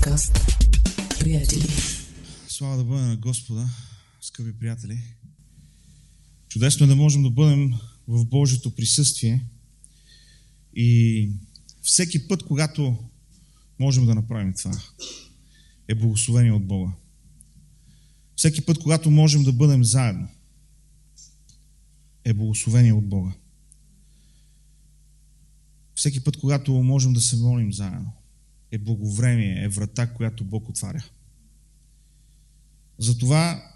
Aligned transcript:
Подкаст 0.00 0.32
Приятели. 1.18 1.68
Слава 2.48 2.76
да 2.76 2.84
бъде 2.84 3.02
на 3.02 3.16
Господа, 3.16 3.68
скъпи 4.20 4.58
приятели. 4.58 5.02
Чудесно 6.48 6.84
е 6.84 6.88
да 6.88 6.96
можем 6.96 7.22
да 7.22 7.30
бъдем 7.30 7.72
в 8.08 8.24
Божието 8.26 8.74
присъствие 8.74 9.46
и 10.76 11.30
всеки 11.82 12.28
път, 12.28 12.42
когато 12.42 12.98
можем 13.78 14.06
да 14.06 14.14
направим 14.14 14.54
това, 14.54 14.80
е 15.88 15.94
благословение 15.94 16.52
от 16.52 16.66
Бога. 16.66 16.92
Всеки 18.36 18.60
път, 18.60 18.78
когато 18.78 19.10
можем 19.10 19.42
да 19.42 19.52
бъдем 19.52 19.84
заедно, 19.84 20.28
е 22.24 22.34
благословение 22.34 22.92
от 22.92 23.08
Бога. 23.08 23.32
Всеки 25.94 26.24
път, 26.24 26.36
когато 26.36 26.72
можем 26.72 27.12
да 27.12 27.20
се 27.20 27.36
молим 27.36 27.72
заедно, 27.72 28.12
е 28.72 28.78
благовремие, 28.78 29.64
е 29.64 29.68
врата, 29.68 30.06
която 30.06 30.44
Бог 30.44 30.68
отваря. 30.68 31.04
Затова, 32.98 33.70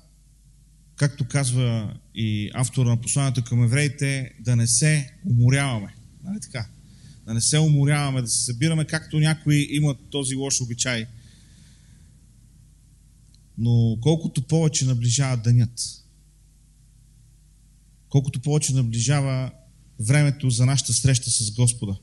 както 0.96 1.28
казва 1.28 1.96
и 2.14 2.50
автора 2.54 2.88
на 2.88 3.00
посланието 3.00 3.44
към 3.44 3.64
евреите, 3.64 4.32
да 4.40 4.56
не 4.56 4.66
се 4.66 5.10
уморяваме. 5.30 5.94
Нали 6.24 6.40
така? 6.40 6.68
Да 7.26 7.34
не 7.34 7.40
се 7.40 7.58
уморяваме, 7.58 8.22
да 8.22 8.28
се 8.28 8.44
събираме, 8.44 8.84
както 8.84 9.18
някои 9.18 9.68
имат 9.70 9.98
този 10.10 10.34
лош 10.34 10.60
обичай. 10.60 11.06
Но 13.58 13.98
колкото 14.00 14.42
повече 14.42 14.84
наближава 14.84 15.36
денят, 15.36 15.80
колкото 18.08 18.40
повече 18.40 18.74
наближава 18.74 19.52
времето 20.00 20.50
за 20.50 20.66
нашата 20.66 20.92
среща 20.92 21.30
с 21.30 21.50
Господа, 21.50 21.96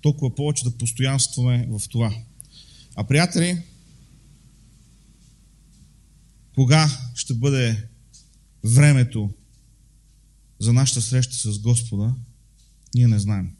толкова 0.00 0.34
повече 0.34 0.64
да 0.64 0.78
постоянстваме 0.78 1.66
в 1.70 1.88
това. 1.88 2.14
А 2.96 3.04
приятели, 3.04 3.62
кога 6.54 6.90
ще 7.14 7.34
бъде 7.34 7.88
времето 8.64 9.30
за 10.58 10.72
нашата 10.72 11.00
среща 11.00 11.34
с 11.34 11.58
Господа, 11.58 12.14
ние 12.94 13.08
не 13.08 13.18
знаем. 13.18 13.56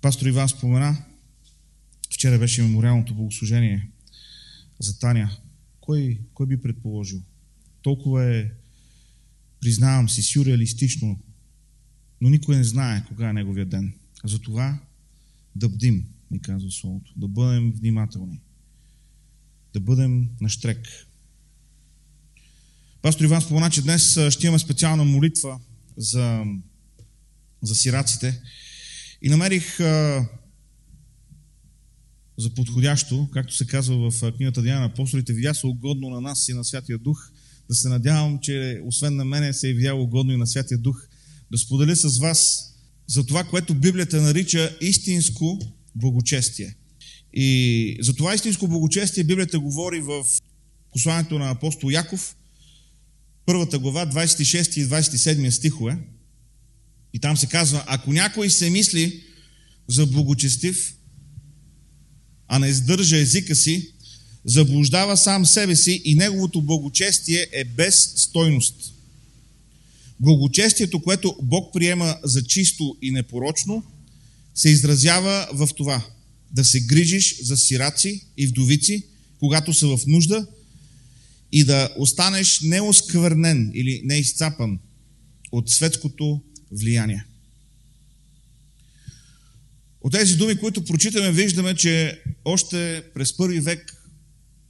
Пастор 0.00 0.26
Иван 0.26 0.48
спомена, 0.48 1.04
вчера 2.14 2.38
беше 2.38 2.62
мемориалното 2.62 3.14
богослужение 3.14 3.90
за 4.78 4.98
Таня. 4.98 5.36
Кой, 5.80 6.20
кой 6.34 6.46
би 6.46 6.62
предположил? 6.62 7.22
Толкова 7.82 8.36
е, 8.36 8.50
признавам 9.60 10.08
си, 10.08 10.22
сюрреалистично, 10.22 11.18
но 12.22 12.30
никой 12.30 12.56
не 12.56 12.64
знае 12.64 13.04
кога 13.08 13.28
е 13.28 13.32
неговия 13.32 13.66
ден. 13.66 13.92
Затова 14.24 14.78
да 15.56 15.68
бдим, 15.68 16.04
ни 16.30 16.40
казва 16.40 16.70
Словото, 16.70 17.12
да 17.16 17.28
бъдем 17.28 17.72
внимателни, 17.72 18.40
да 19.74 19.80
бъдем 19.80 20.28
на 20.40 20.48
штрек. 20.48 20.88
Пастор 23.02 23.24
Иван 23.24 23.42
спомена, 23.42 23.70
че 23.70 23.82
днес 23.82 24.18
ще 24.30 24.46
имаме 24.46 24.58
специална 24.58 25.04
молитва 25.04 25.60
за, 25.96 26.44
за 27.62 27.74
сираците. 27.74 28.42
И 29.22 29.28
намерих 29.28 29.80
а, 29.80 30.28
за 32.38 32.54
подходящо, 32.54 33.28
както 33.32 33.54
се 33.54 33.66
казва 33.66 34.10
в 34.10 34.32
книгата 34.32 34.62
Диана 34.62 34.80
на 34.80 34.86
апостолите, 34.86 35.32
видя 35.32 35.54
се 35.54 35.66
угодно 35.66 36.10
на 36.10 36.20
нас 36.20 36.48
и 36.48 36.54
на 36.54 36.64
Святия 36.64 36.98
Дух, 36.98 37.30
да 37.68 37.74
се 37.74 37.88
надявам, 37.88 38.38
че 38.42 38.80
освен 38.84 39.16
на 39.16 39.24
мене 39.24 39.52
се 39.52 39.70
е 39.70 39.74
видяло 39.74 40.02
угодно 40.02 40.32
и 40.32 40.36
на 40.36 40.46
Святия 40.46 40.78
Дух, 40.78 41.08
да 41.52 41.58
споделя 41.58 41.96
с 41.96 42.18
вас 42.18 42.68
за 43.08 43.26
това, 43.26 43.44
което 43.44 43.74
Библията 43.74 44.22
нарича 44.22 44.76
истинско 44.80 45.58
благочестие. 45.94 46.74
И 47.34 47.96
за 48.00 48.14
това 48.14 48.34
истинско 48.34 48.68
благочестие 48.68 49.24
Библията 49.24 49.60
говори 49.60 50.00
в 50.00 50.24
посланието 50.92 51.38
на 51.38 51.50
апостол 51.50 51.90
Яков, 51.90 52.36
първата 53.46 53.78
глава, 53.78 54.06
26 54.06 54.80
и 54.80 54.86
27 54.86 55.50
стихове. 55.50 55.98
И 57.14 57.18
там 57.18 57.36
се 57.36 57.46
казва, 57.46 57.84
ако 57.86 58.12
някой 58.12 58.50
се 58.50 58.70
мисли 58.70 59.22
за 59.88 60.06
благочестив, 60.06 60.94
а 62.48 62.58
не 62.58 62.68
издържа 62.68 63.16
езика 63.16 63.54
си, 63.54 63.92
заблуждава 64.44 65.16
сам 65.16 65.46
себе 65.46 65.76
си 65.76 66.02
и 66.04 66.14
неговото 66.14 66.62
благочестие 66.62 67.46
е 67.52 67.64
без 67.64 68.12
стойност. 68.16 68.92
Благочестието, 70.22 71.02
което 71.02 71.36
Бог 71.42 71.72
приема 71.72 72.16
за 72.24 72.42
чисто 72.42 72.96
и 73.02 73.10
непорочно, 73.10 73.84
се 74.54 74.68
изразява 74.68 75.48
в 75.52 75.68
това 75.76 76.06
да 76.50 76.64
се 76.64 76.80
грижиш 76.80 77.42
за 77.42 77.56
сираци 77.56 78.26
и 78.36 78.46
вдовици, 78.46 79.06
когато 79.38 79.74
са 79.74 79.86
в 79.86 80.00
нужда, 80.06 80.46
и 81.52 81.64
да 81.64 81.94
останеш 81.98 82.60
неосквърнен 82.60 83.70
или 83.74 84.00
неизцапан 84.04 84.78
от 85.52 85.70
светското 85.70 86.40
влияние. 86.70 87.24
От 90.00 90.12
тези 90.12 90.36
думи, 90.36 90.56
които 90.56 90.84
прочитаме, 90.84 91.32
виждаме, 91.32 91.74
че 91.74 92.22
още 92.44 93.02
през 93.14 93.36
първи 93.36 93.60
век 93.60 93.96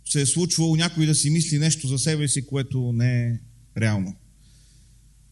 се 0.09 0.21
е 0.21 0.27
случвало 0.27 0.77
някой 0.77 1.07
да 1.07 1.15
си 1.15 1.31
мисли 1.31 1.59
нещо 1.59 1.89
за 1.89 1.99
себе 1.99 2.29
си, 2.29 2.47
което 2.47 2.93
не 2.93 3.27
е 3.27 3.39
реално. 3.81 4.17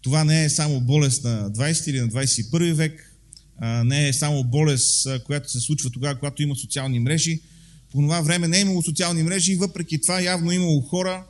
Това 0.03 0.25
не 0.25 0.45
е 0.45 0.51
само 0.51 0.81
болест 0.81 1.25
на 1.25 1.51
20 1.51 1.91
или 1.91 2.01
на 2.01 2.09
21 2.09 2.73
век, 2.73 3.17
не 3.85 4.09
е 4.09 4.13
само 4.13 4.45
болест, 4.45 5.09
която 5.25 5.51
се 5.51 5.61
случва 5.61 5.91
тогава, 5.91 6.19
когато 6.19 6.43
има 6.43 6.57
социални 6.57 6.99
мрежи. 6.99 7.41
По 7.93 7.99
това 7.99 8.21
време 8.21 8.49
не 8.49 8.59
е 8.59 8.61
имало 8.61 8.83
социални 8.83 9.23
мрежи 9.23 9.57
въпреки 9.57 10.01
това 10.01 10.21
явно 10.21 10.51
е 10.51 10.55
имало 10.55 10.81
хора, 10.81 11.25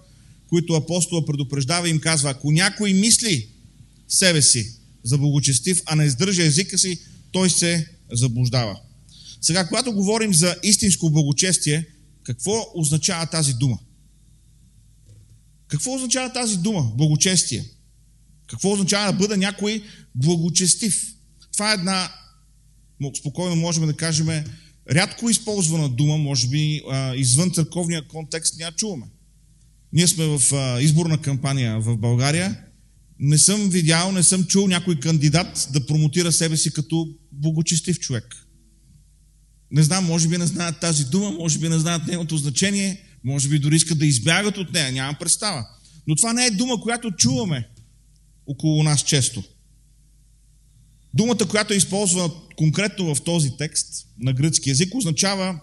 които 0.49 0.73
апостола 0.73 1.27
предупреждава 1.27 1.89
и 1.89 1.91
им 1.91 2.01
казва, 2.01 2.31
ако 2.31 2.53
някой 2.53 2.93
мисли 2.93 3.49
себе 4.09 4.43
си 4.43 4.75
за 5.05 5.19
благочестив, 5.19 5.83
а 5.87 5.97
не 5.97 6.05
издържа 6.05 6.43
езика 6.43 6.79
си, 6.79 6.99
той 7.33 7.51
се 7.51 7.87
заблуждава. 8.13 8.81
Сега, 9.41 9.67
когато 9.67 9.93
говорим 9.93 10.35
за 10.35 10.57
истинско 10.63 11.11
благочестие, 11.11 11.87
какво 12.23 12.67
означава 12.75 13.27
тази 13.27 13.55
дума? 13.55 13.79
Какво 15.69 15.95
означава 15.95 16.33
тази 16.33 16.57
дума? 16.57 16.93
Благочестие. 16.97 17.65
Какво 18.51 18.73
означава 18.73 19.13
да 19.13 19.19
бъда 19.19 19.37
някой 19.37 19.83
благочестив? 20.15 21.15
Това 21.53 21.71
е 21.71 21.75
една, 21.75 22.13
спокойно 23.19 23.57
можем 23.57 23.87
да 23.87 23.97
кажем, 23.97 24.45
рядко 24.91 25.31
използвана 25.31 25.89
дума, 25.89 26.17
може 26.17 26.49
би 26.49 26.83
извън 27.17 27.51
църковния 27.51 28.09
контекст 28.09 28.59
няма 28.59 28.73
чуваме. 28.73 29.07
Ние 29.93 30.07
сме 30.07 30.25
в 30.27 30.41
изборна 30.81 31.23
кампания 31.23 31.81
в 31.81 31.97
България. 31.97 32.61
Не 33.19 33.39
съм 33.39 33.71
видял, 33.71 34.13
не 34.13 34.23
съм 34.23 34.45
чул 34.45 34.67
някой 34.67 35.01
кандидат 35.01 35.69
да 35.73 35.87
промотира 35.87 36.33
себе 36.33 36.57
си 36.57 36.73
като 36.73 37.09
благочестив 37.33 37.99
човек. 37.99 38.47
Не 39.71 39.83
знам, 39.83 40.05
може 40.05 40.29
би 40.29 40.39
не 40.39 40.47
знаят 40.47 40.81
тази 40.81 41.05
дума, 41.05 41.31
може 41.31 41.59
би 41.59 41.69
не 41.69 41.79
знаят 41.79 42.07
нейното 42.07 42.37
значение, 42.37 43.03
може 43.25 43.49
би 43.49 43.59
дори 43.59 43.77
искат 43.77 43.99
да 43.99 44.07
избягат 44.07 44.59
от 44.59 44.73
нея, 44.73 44.93
нямам 44.93 45.17
представа. 45.21 45.67
Но 46.07 46.17
това 46.17 46.33
не 46.33 46.47
е 46.47 46.51
дума, 46.51 46.81
която 46.81 47.11
чуваме 47.11 47.69
около 48.51 48.83
нас 48.83 49.05
често. 49.05 49.43
Думата, 51.15 51.49
която 51.51 51.73
е 51.73 51.77
използвана 51.77 52.31
конкретно 52.57 53.15
в 53.15 53.23
този 53.23 53.57
текст 53.57 54.07
на 54.19 54.33
гръцки 54.33 54.69
язик, 54.69 54.95
означава 54.95 55.61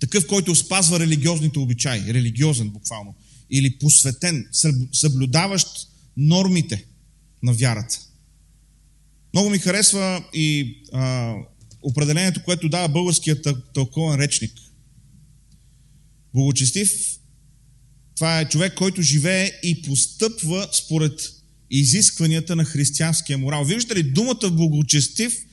такъв, 0.00 0.26
който 0.26 0.54
спазва 0.54 1.00
религиозните 1.00 1.58
обичаи, 1.58 2.14
религиозен 2.14 2.70
буквално, 2.70 3.14
или 3.50 3.78
посветен, 3.78 4.48
съблюдаващ 4.92 5.68
нормите 6.16 6.84
на 7.42 7.52
вярата. 7.52 8.00
Много 9.34 9.50
ми 9.50 9.58
харесва 9.58 10.24
и 10.34 10.76
а, 10.92 11.34
определението, 11.82 12.42
което 12.44 12.68
дава 12.68 12.88
българският 12.88 13.48
тълковен 13.74 14.20
речник. 14.20 14.52
Благочестив, 16.34 17.18
това 18.16 18.40
е 18.40 18.48
човек, 18.48 18.74
който 18.74 19.02
живее 19.02 19.52
и 19.62 19.82
постъпва 19.82 20.68
според 20.72 21.37
изискванията 21.70 22.56
на 22.56 22.64
християнския 22.64 23.38
морал. 23.38 23.64
Виждате 23.64 23.96
ли, 23.96 24.02
думата 24.02 24.50
благочестив 24.50 25.44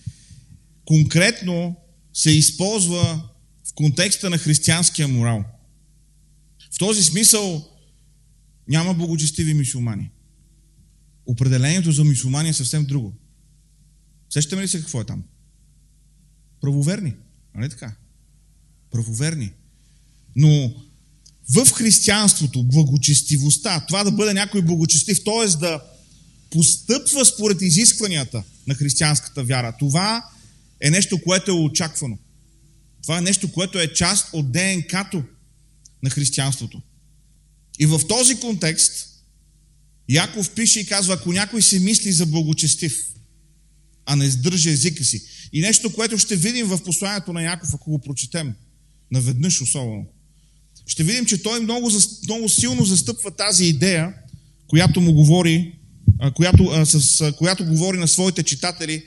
конкретно 0.86 1.76
се 2.14 2.32
използва 2.32 3.30
в 3.70 3.74
контекста 3.74 4.30
на 4.30 4.38
християнския 4.38 5.08
морал. 5.08 5.44
В 6.72 6.78
този 6.78 7.04
смисъл 7.04 7.70
няма 8.68 8.94
благочестиви 8.94 9.54
мисулмани. 9.54 10.10
Определението 11.26 11.92
за 11.92 12.04
мисулмани 12.04 12.50
е 12.50 12.54
съвсем 12.54 12.86
друго. 12.86 13.14
Сещаме 14.30 14.62
ли 14.62 14.68
се 14.68 14.80
какво 14.80 15.02
е 15.02 15.06
там? 15.06 15.24
Правоверни. 16.62 17.14
Нали 17.56 17.70
така? 17.70 17.96
Правоверни. 18.92 19.52
Но 20.36 20.74
в 21.50 21.72
християнството 21.72 22.64
благочестивостта, 22.64 23.86
това 23.88 24.04
да 24.04 24.12
бъде 24.12 24.34
някой 24.34 24.62
благочестив, 24.62 25.24
т.е. 25.24 25.58
да 25.58 25.95
постъпва 26.56 27.26
според 27.26 27.62
изискванията 27.62 28.44
на 28.68 28.76
християнската 28.76 29.44
вяра, 29.44 29.76
това 29.80 30.30
е 30.82 30.90
нещо, 30.90 31.22
което 31.22 31.52
е 31.52 31.54
очаквано. 31.54 32.18
Това 33.02 33.18
е 33.18 33.22
нещо, 33.22 33.52
което 33.52 33.80
е 33.80 33.94
част 33.94 34.30
от 34.34 34.52
ДНК-то 34.52 35.24
на 36.04 36.10
християнството. 36.10 36.82
И 37.80 37.86
в 37.86 38.02
този 38.08 38.40
контекст 38.40 39.10
Яков 40.10 40.52
пише 40.52 40.80
и 40.80 40.86
казва, 40.86 41.14
ако 41.14 41.34
някой 41.34 41.62
се 41.62 41.80
мисли 41.80 42.12
за 42.12 42.26
благочестив, 42.26 43.08
а 44.06 44.16
не 44.16 44.30
сдържа 44.30 44.70
езика 44.70 45.04
си. 45.04 45.24
И 45.54 45.62
нещо, 45.62 45.94
което 45.94 46.18
ще 46.18 46.36
видим 46.36 46.68
в 46.68 46.84
посланието 46.84 47.34
на 47.34 47.44
Яков, 47.44 47.70
ако 47.74 47.90
го 47.90 48.00
прочетем, 48.00 48.54
наведнъж 49.12 49.62
особено. 49.62 50.06
Ще 50.88 51.04
видим, 51.04 51.26
че 51.26 51.44
той 51.44 51.60
много, 51.60 51.92
много 52.24 52.50
силно 52.50 52.86
застъпва 52.86 53.32
тази 53.32 53.66
идея, 53.66 54.14
която 54.68 55.02
му 55.02 55.14
говори, 55.14 55.74
която, 56.36 56.86
с 56.86 57.32
която 57.38 57.66
говори 57.66 57.98
на 57.98 58.08
своите 58.08 58.44
читатели, 58.44 59.04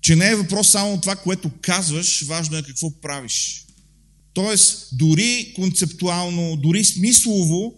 че 0.00 0.16
не 0.16 0.28
е 0.30 0.36
въпрос 0.36 0.70
само 0.70 1.00
това, 1.00 1.16
което 1.16 1.50
казваш, 1.60 2.22
важно 2.22 2.56
е 2.56 2.62
какво 2.62 3.00
правиш. 3.00 3.66
Тоест, 4.34 4.88
дори 4.92 5.52
концептуално, 5.56 6.56
дори 6.56 6.84
смислово, 6.84 7.74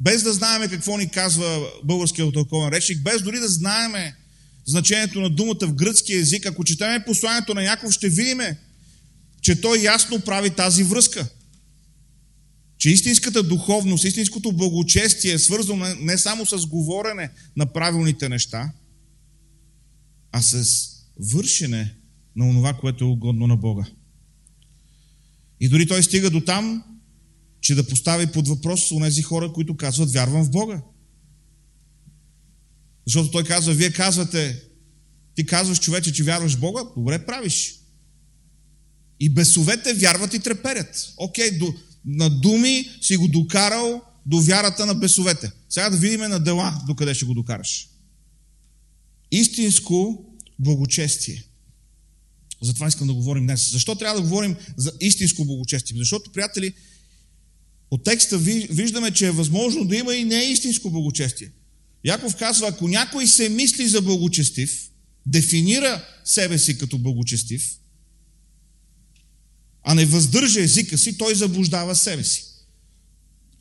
без 0.00 0.22
да 0.22 0.32
знаеме 0.32 0.68
какво 0.68 0.98
ни 0.98 1.08
казва 1.08 1.66
българският 1.84 2.34
тълковен 2.34 2.68
речник, 2.68 3.02
без 3.02 3.22
дори 3.22 3.40
да 3.40 3.48
знаеме 3.48 4.16
значението 4.66 5.20
на 5.20 5.30
думата 5.30 5.58
в 5.60 5.74
гръцки 5.74 6.12
язик, 6.12 6.46
ако 6.46 6.64
четеме 6.64 7.04
посланието 7.04 7.54
на 7.54 7.62
Яков, 7.62 7.92
ще 7.92 8.08
видим, 8.08 8.40
че 9.42 9.60
той 9.60 9.78
ясно 9.78 10.20
прави 10.20 10.50
тази 10.50 10.82
връзка. 10.82 11.28
Че 12.78 12.90
истинската 12.90 13.42
духовност, 13.42 14.04
истинското 14.04 14.52
благочестие 14.52 15.32
е 15.32 15.38
свързано 15.38 15.86
не 16.00 16.18
само 16.18 16.46
с 16.46 16.66
говорене 16.66 17.30
на 17.56 17.66
правилните 17.66 18.28
неща, 18.28 18.72
а 20.32 20.42
с 20.42 20.86
вършене 21.20 21.94
на 22.36 22.48
онова, 22.48 22.74
което 22.74 23.04
е 23.04 23.08
угодно 23.08 23.46
на 23.46 23.56
Бога. 23.56 23.86
И 25.60 25.68
дори 25.68 25.86
той 25.86 26.02
стига 26.02 26.30
до 26.30 26.40
там, 26.40 26.84
че 27.60 27.74
да 27.74 27.86
постави 27.86 28.26
под 28.26 28.48
въпрос 28.48 28.90
у 28.90 29.00
тези 29.00 29.22
хора, 29.22 29.52
които 29.52 29.76
казват 29.76 30.12
вярвам 30.12 30.44
в 30.44 30.50
Бога. 30.50 30.82
Защото 33.06 33.30
той 33.30 33.44
казва, 33.44 33.74
вие 33.74 33.92
казвате, 33.92 34.62
ти 35.34 35.46
казваш 35.46 35.80
човече, 35.80 36.12
че 36.12 36.24
вярваш 36.24 36.54
в 36.54 36.60
Бога, 36.60 36.80
добре 36.96 37.26
правиш. 37.26 37.80
И 39.20 39.30
бесовете 39.30 39.94
вярват 39.94 40.34
и 40.34 40.38
треперят. 40.38 41.12
Окей, 41.16 41.58
до, 41.58 41.74
на 42.06 42.30
думи 42.30 42.90
си 43.00 43.16
го 43.16 43.28
докарал 43.28 44.02
до 44.26 44.40
вярата 44.40 44.86
на 44.86 44.94
бесовете. 44.94 45.52
Сега 45.68 45.90
да 45.90 45.96
видим 45.96 46.20
на 46.20 46.40
дела, 46.40 46.82
докъде 46.86 47.14
ще 47.14 47.24
го 47.24 47.34
докараш. 47.34 47.88
Истинско 49.30 50.24
благочестие. 50.58 51.44
Затова 52.62 52.88
искам 52.88 53.06
да 53.06 53.14
говорим 53.14 53.46
днес. 53.46 53.72
Защо 53.72 53.94
трябва 53.94 54.20
да 54.20 54.28
говорим 54.28 54.56
за 54.76 54.92
истинско 55.00 55.44
благочестие? 55.44 55.96
Защото, 55.98 56.32
приятели, 56.32 56.72
от 57.90 58.04
текста 58.04 58.38
виждаме, 58.38 59.10
че 59.10 59.26
е 59.26 59.30
възможно 59.30 59.84
да 59.84 59.96
има 59.96 60.14
и 60.14 60.24
неистинско 60.24 60.90
благочестие. 60.90 61.50
Яков 62.04 62.36
казва, 62.36 62.68
ако 62.68 62.88
някой 62.88 63.26
се 63.26 63.48
мисли 63.48 63.88
за 63.88 64.02
благочестив, 64.02 64.90
дефинира 65.26 66.04
себе 66.24 66.58
си 66.58 66.78
като 66.78 66.98
благочестив, 66.98 67.76
а 69.88 69.94
не 69.94 70.06
въздържа 70.06 70.60
езика 70.60 70.98
си, 70.98 71.18
той 71.18 71.34
заблуждава 71.34 71.96
себе 71.96 72.24
си. 72.24 72.44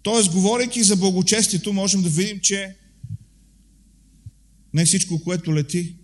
Тоест, 0.01 0.31
говорейки 0.31 0.83
за 0.83 0.95
благочестието, 0.95 1.73
можем 1.73 2.01
да 2.01 2.09
видим, 2.09 2.39
че 2.39 2.75
не 4.73 4.85
всичко, 4.85 5.23
което 5.23 5.55
лети, 5.55 5.95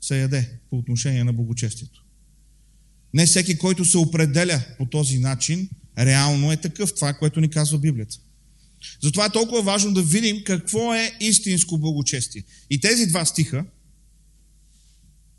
се 0.00 0.20
яде 0.20 0.50
по 0.70 0.78
отношение 0.78 1.24
на 1.24 1.32
благочестието. 1.32 2.04
Не 3.14 3.26
всеки, 3.26 3.58
който 3.58 3.84
се 3.84 3.98
определя 3.98 4.62
по 4.78 4.86
този 4.86 5.18
начин, 5.18 5.68
реално 5.98 6.52
е 6.52 6.56
такъв. 6.56 6.94
Това 6.94 7.14
което 7.14 7.40
ни 7.40 7.50
казва 7.50 7.78
Библията. 7.78 8.16
Затова 9.02 9.26
е 9.26 9.32
толкова 9.32 9.62
важно 9.62 9.92
да 9.92 10.02
видим 10.02 10.44
какво 10.44 10.94
е 10.94 11.16
истинско 11.20 11.78
благочестие. 11.78 12.44
И 12.70 12.80
тези 12.80 13.06
два 13.06 13.24
стиха, 13.24 13.64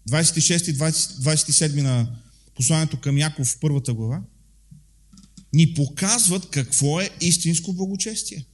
26 0.09 0.71
и 0.71 0.75
27 0.75 1.81
на 1.81 2.07
посланието 2.55 2.99
към 2.99 3.17
Яков 3.17 3.47
в 3.47 3.59
първата 3.59 3.93
глава, 3.93 4.21
ни 5.53 5.73
показват 5.73 6.49
какво 6.49 7.01
е 7.01 7.09
истинско 7.21 7.73
благочестие. 7.73 8.45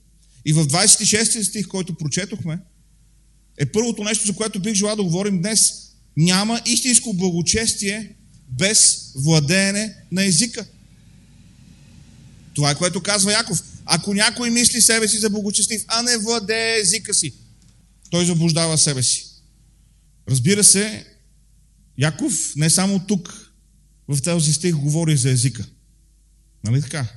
И 0.46 0.54
в 0.54 0.68
26 0.68 1.42
стих, 1.42 1.68
който 1.68 1.96
прочетохме, 1.96 2.60
е 3.58 3.66
първото 3.66 4.04
нещо, 4.04 4.26
за 4.26 4.34
което 4.34 4.60
бих 4.60 4.74
желал 4.74 4.96
да 4.96 5.04
говорим 5.04 5.42
днес. 5.42 5.74
Няма 6.18 6.62
истинско 6.66 7.14
благочестие 7.14 8.16
без 8.50 9.12
владеене 9.16 9.96
на 10.12 10.24
езика. 10.24 10.66
Това 12.54 12.72
е 12.72 12.76
което 12.76 13.04
казва 13.04 13.32
Яков. 13.32 13.64
Ако 13.86 14.14
някой 14.14 14.50
мисли 14.50 14.82
себе 14.82 15.08
си 15.08 15.18
за 15.18 15.30
благочестив, 15.30 15.86
а 15.88 16.02
не 16.02 16.18
владее 16.18 16.80
езика 16.80 17.14
си, 17.14 17.34
той 18.10 18.26
заблуждава 18.26 18.78
себе 18.78 19.04
си. 19.04 19.26
Разбира 20.30 20.64
се, 20.64 21.06
Яков 21.98 22.54
не 22.56 22.70
само 22.70 23.00
тук, 23.08 23.47
в 24.08 24.22
този 24.22 24.54
стих 24.54 24.76
говори 24.76 25.18
за 25.18 25.30
езика. 25.30 25.66
Нали 26.64 26.82
така? 26.82 27.08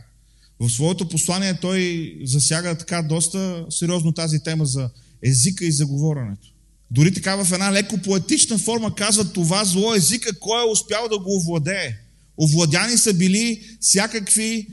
В 0.60 0.70
своето 0.70 1.08
послание 1.08 1.60
той 1.60 2.14
засяга 2.25 2.78
така 2.78 3.02
доста 3.02 3.66
сериозно 3.70 4.12
тази 4.12 4.42
тема 4.42 4.66
за 4.66 4.90
езика 5.22 5.64
и 5.64 5.72
за 5.72 5.87
говоренето. 5.87 6.48
Дори 6.90 7.14
така 7.14 7.44
в 7.44 7.52
една 7.52 7.72
леко 7.72 7.98
поетична 7.98 8.58
форма 8.58 8.94
казва 8.94 9.32
това 9.32 9.64
зло 9.64 9.94
езика, 9.94 10.38
кой 10.38 10.62
е 10.62 10.70
успял 10.70 11.08
да 11.08 11.19
го 11.19 11.37
овладее. 11.37 11.98
Овладяни 12.37 12.98
са 12.98 13.14
били 13.14 13.64
всякакви 13.81 14.66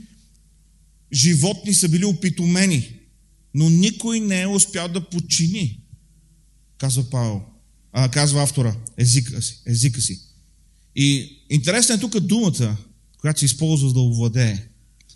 животни 1.12 1.74
са 1.74 1.88
били 1.88 2.04
опитомени, 2.04 2.98
но 3.54 3.70
никой 3.70 4.20
не 4.20 4.40
е 4.40 4.46
успял 4.46 4.88
да 4.88 5.08
подчини, 5.08 5.80
казва 6.78 7.10
Павел, 7.10 7.42
а, 7.92 8.10
казва 8.10 8.42
автора, 8.42 8.76
езика 8.96 9.42
си, 9.42 9.62
езика 9.66 10.00
си. 10.00 10.20
И 11.00 11.38
интересна 11.50 11.94
е 11.94 11.98
тук 11.98 12.20
думата, 12.20 12.76
която 13.18 13.40
се 13.40 13.46
използва 13.46 13.92
да 13.92 14.00
овладее. 14.00 14.68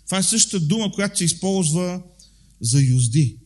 Това 0.05 0.17
е 0.17 0.23
същата 0.23 0.65
дума, 0.65 0.91
която 0.91 1.17
се 1.17 1.25
използва 1.25 2.01
за 2.61 2.81
юзди. 2.81 3.37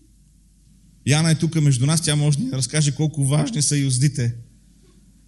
Яна 1.07 1.31
е 1.31 1.35
тук 1.35 1.55
между 1.55 1.85
нас, 1.85 2.01
тя 2.01 2.15
може 2.15 2.37
да 2.37 2.43
ни 2.43 2.51
разкаже 2.51 2.95
колко 2.95 3.25
важни 3.25 3.61
са 3.61 3.77
юздите 3.77 4.35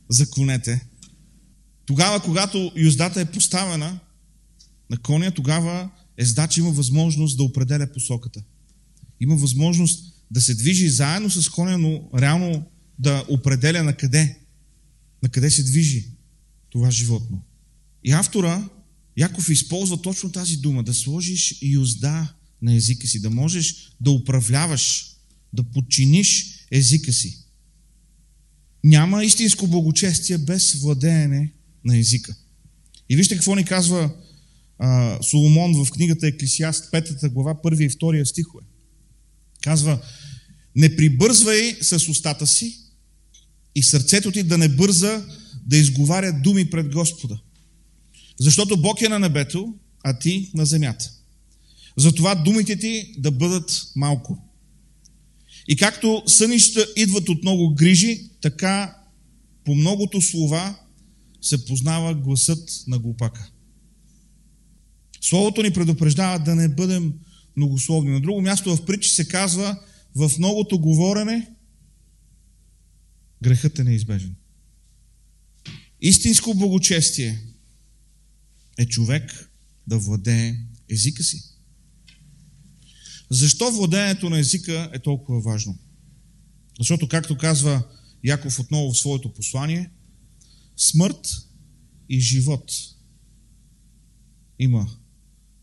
за 0.10 0.30
конете. 0.30 0.88
Тогава, 1.86 2.20
когато 2.20 2.72
юздата 2.76 3.22
е 3.22 3.32
поставена 3.32 4.00
на 4.90 4.98
коня, 4.98 5.32
тогава 5.32 5.90
ездач 6.18 6.58
има 6.58 6.72
възможност 6.72 7.38
да 7.38 7.44
определя 7.44 7.88
посоката. 7.94 8.44
Има 9.20 9.36
възможност 9.36 10.14
да 10.32 10.42
се 10.42 10.56
движи 10.56 10.90
заедно 10.90 11.30
с 11.30 11.50
коня, 11.50 11.78
но 11.78 12.10
реално 12.20 12.66
да 13.00 13.26
определя 13.30 13.84
на 13.84 13.94
къде, 13.94 14.40
на 15.24 15.30
къде 15.30 15.52
се 15.52 15.64
движи 15.64 16.19
това 16.70 16.92
животно. 16.92 17.42
И 18.04 18.12
автора, 18.12 18.70
Яков 19.18 19.50
използва 19.50 20.02
точно 20.02 20.32
тази 20.32 20.58
дума, 20.58 20.84
да 20.84 20.94
сложиш 20.94 21.58
юзда 21.62 22.34
на 22.62 22.76
езика 22.76 23.08
си, 23.08 23.22
да 23.22 23.30
можеш 23.30 23.92
да 24.02 24.12
управляваш, 24.12 25.16
да 25.54 25.64
подчиниш 25.64 26.46
езика 26.72 27.14
си. 27.14 27.38
Няма 28.84 29.24
истинско 29.24 29.68
благочестие 29.68 30.38
без 30.38 30.74
владеене 30.74 31.54
на 31.86 31.98
езика. 31.98 32.36
И 33.10 33.16
вижте 33.16 33.36
какво 33.36 33.56
ни 33.56 33.66
казва 33.66 34.16
а, 34.80 35.20
Соломон 35.24 35.86
в 35.86 35.92
книгата 35.92 36.28
Еклисиаст, 36.28 36.92
5 36.92 37.30
глава, 37.30 37.56
1 37.56 37.84
и 37.84 37.90
2 37.90 38.24
стихове. 38.24 38.64
Казва, 39.62 40.02
не 40.76 40.96
прибързвай 40.96 41.78
с 41.82 42.10
устата 42.10 42.48
си 42.48 42.78
и 43.76 43.84
сърцето 43.84 44.32
ти 44.32 44.44
да 44.44 44.58
не 44.58 44.70
бърза 44.70 45.26
да 45.70 45.78
изговаря 45.78 46.42
думи 46.44 46.70
пред 46.70 46.94
Господа. 46.94 47.40
Защото 48.40 48.82
Бог 48.82 49.02
е 49.02 49.10
на 49.10 49.20
небето, 49.20 49.74
а 50.04 50.20
ти 50.20 50.52
на 50.54 50.66
земята. 50.66 51.12
Затова 51.98 52.36
думите 52.36 52.80
ти 52.80 53.14
да 53.18 53.32
бъдат 53.32 53.92
малко. 53.96 54.38
И 55.68 55.76
както 55.76 56.24
сънища 56.28 56.88
идват 56.98 57.30
от 57.30 57.44
много 57.44 57.74
грижи, 57.76 58.30
така 58.42 58.98
по 59.66 59.76
многото 59.76 60.22
слова 60.22 60.80
се 61.42 61.66
познава 61.66 62.16
гласът 62.16 62.84
на 62.88 63.00
глупака. 63.00 63.50
Словото 65.22 65.62
ни 65.62 65.72
предупреждава 65.72 66.40
да 66.40 66.56
не 66.56 66.68
бъдем 66.68 67.14
многословни. 67.58 68.12
На 68.12 68.22
друго 68.22 68.42
място 68.42 68.76
в 68.76 68.86
притчи 68.86 69.10
се 69.10 69.28
казва, 69.28 69.80
в 70.16 70.32
многото 70.40 70.80
говорене 70.80 71.52
грехът 73.42 73.80
е 73.80 73.84
неизбежен. 73.84 74.36
Истинско 76.02 76.54
благочестие 76.54 77.40
е 78.78 78.86
човек 78.86 79.52
да 79.88 80.00
владее 80.00 80.66
езика 80.90 81.24
си. 81.24 81.44
Защо 83.30 83.72
владеенето 83.72 84.30
на 84.30 84.40
езика 84.40 84.90
е 84.94 85.00
толкова 85.00 85.42
важно? 85.42 85.78
Защото, 86.80 87.08
както 87.08 87.38
казва 87.38 87.88
Яков 88.24 88.60
отново 88.60 88.92
в 88.92 88.98
своето 88.98 89.34
послание, 89.34 89.92
смърт 90.78 91.28
и 92.10 92.20
живот 92.20 92.72
има 94.60 94.98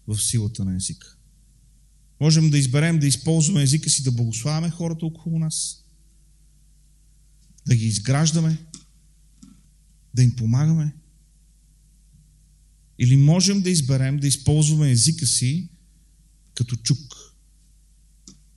в 0.07 0.19
силата 0.19 0.65
на 0.65 0.77
езика. 0.77 1.17
Можем 2.21 2.51
да 2.51 2.59
изберем 2.59 2.99
да 2.99 3.07
използваме 3.07 3.63
езика 3.63 3.91
си 3.91 4.03
да 4.03 4.13
благославяме 4.13 4.71
хората 4.71 5.07
около 5.07 5.39
нас, 5.39 5.85
да 7.67 7.77
ги 7.77 7.87
изграждаме, 7.87 8.59
да 10.17 10.23
им 10.23 10.37
помагаме. 10.37 10.95
Или 12.99 13.17
можем 13.17 13.61
да 13.61 13.71
изберем 13.71 14.19
да 14.19 14.27
използваме 14.27 14.91
езика 14.91 15.27
си 15.27 15.69
като 16.55 16.77
чук, 16.77 17.35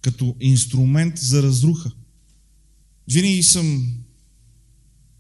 като 0.01 0.36
инструмент 0.39 1.18
за 1.18 1.44
разруха. 1.44 1.92
Винаги 3.12 3.44
съм 3.44 3.98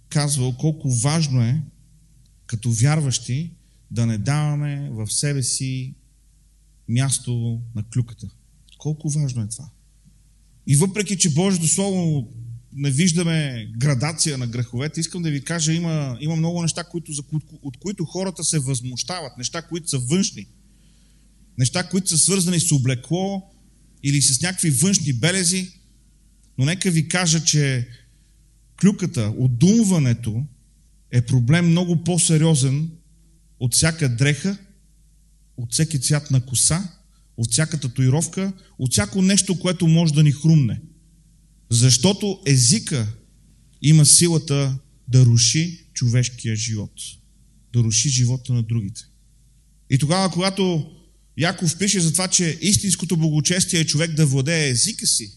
казвал 0.09 0.57
колко 0.57 0.91
важно 0.91 1.41
е, 1.41 1.63
като 2.45 2.71
вярващи, 2.71 3.51
да 3.91 4.05
не 4.05 4.17
даваме 4.17 4.89
в 4.91 5.07
себе 5.11 5.43
си 5.43 5.95
място 6.87 7.61
на 7.75 7.83
клюката. 7.83 8.29
Колко 8.77 9.09
важно 9.09 9.41
е 9.41 9.47
това. 9.47 9.69
И 10.67 10.75
въпреки, 10.75 11.17
че 11.17 11.33
Божието 11.33 11.67
Слово 11.67 12.33
не 12.73 12.91
виждаме 12.91 13.67
градация 13.77 14.37
на 14.37 14.47
греховете, 14.47 14.99
искам 14.99 15.21
да 15.21 15.31
ви 15.31 15.41
кажа, 15.41 15.73
има, 15.73 16.17
има 16.21 16.35
много 16.35 16.61
неща, 16.61 16.83
които, 16.83 17.11
от 17.61 17.77
които 17.77 18.05
хората 18.05 18.43
се 18.43 18.59
възмущават, 18.59 19.37
неща, 19.37 19.61
които 19.61 19.89
са 19.89 19.97
външни, 19.99 20.47
неща, 21.57 21.83
които 21.83 22.09
са 22.09 22.17
свързани 22.17 22.59
с 22.59 22.71
облекло 22.71 23.51
или 24.03 24.21
с 24.21 24.41
някакви 24.41 24.69
външни 24.69 25.13
белези, 25.13 25.71
но 26.57 26.65
нека 26.65 26.91
ви 26.91 27.07
кажа, 27.07 27.43
че 27.43 27.87
клюката, 28.81 29.33
отдумването 29.37 30.43
е 31.11 31.21
проблем 31.21 31.69
много 31.69 32.03
по-сериозен 32.03 32.89
от 33.59 33.73
всяка 33.73 34.15
дреха, 34.15 34.57
от 35.57 35.73
всеки 35.73 36.01
цвят 36.01 36.31
на 36.31 36.45
коса, 36.45 36.91
от 37.37 37.51
всяка 37.51 37.79
татуировка, 37.79 38.53
от 38.79 38.91
всяко 38.91 39.21
нещо, 39.21 39.59
което 39.59 39.87
може 39.87 40.13
да 40.13 40.23
ни 40.23 40.31
хрумне. 40.31 40.81
Защото 41.69 42.41
езика 42.45 43.07
има 43.81 44.05
силата 44.05 44.79
да 45.07 45.25
руши 45.25 45.85
човешкия 45.93 46.55
живот, 46.55 46.93
да 47.73 47.79
руши 47.79 48.09
живота 48.09 48.53
на 48.53 48.63
другите. 48.63 49.01
И 49.89 49.97
тогава, 49.97 50.31
когато 50.31 50.91
Яков 51.37 51.77
пише 51.77 51.99
за 51.99 52.11
това, 52.11 52.27
че 52.27 52.59
истинското 52.61 53.17
благочестие 53.17 53.79
е 53.79 53.85
човек 53.85 54.11
да 54.11 54.25
владее 54.25 54.69
езика 54.69 55.07
си, 55.07 55.31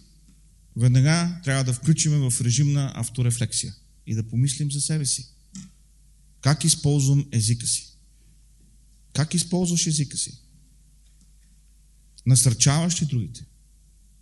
веднага 0.77 1.41
трябва 1.45 1.65
да 1.65 1.73
включим 1.73 2.13
в 2.13 2.41
режим 2.41 2.73
на 2.73 2.93
авторефлексия 2.95 3.75
и 4.07 4.15
да 4.15 4.23
помислим 4.23 4.73
за 4.73 4.81
себе 4.81 5.07
си. 5.07 5.27
Как 6.41 6.65
използвам 6.65 7.27
езика 7.33 7.67
си? 7.67 7.89
Как 9.13 9.35
използваш 9.35 9.87
езика 9.87 10.17
си? 10.17 10.39
Насърчаваш 12.27 13.03
ли 13.03 13.07
другите? 13.07 13.45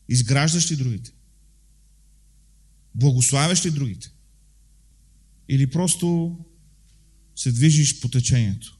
Изграждаш 0.09 0.71
ли 0.71 0.77
другите? 0.77 1.13
Благославяш 2.95 3.67
ли 3.67 3.71
другите? 3.71 4.11
Или 5.49 5.71
просто 5.71 6.39
се 7.37 7.53
движиш 7.53 8.01
по 8.01 8.09
течението? 8.09 8.79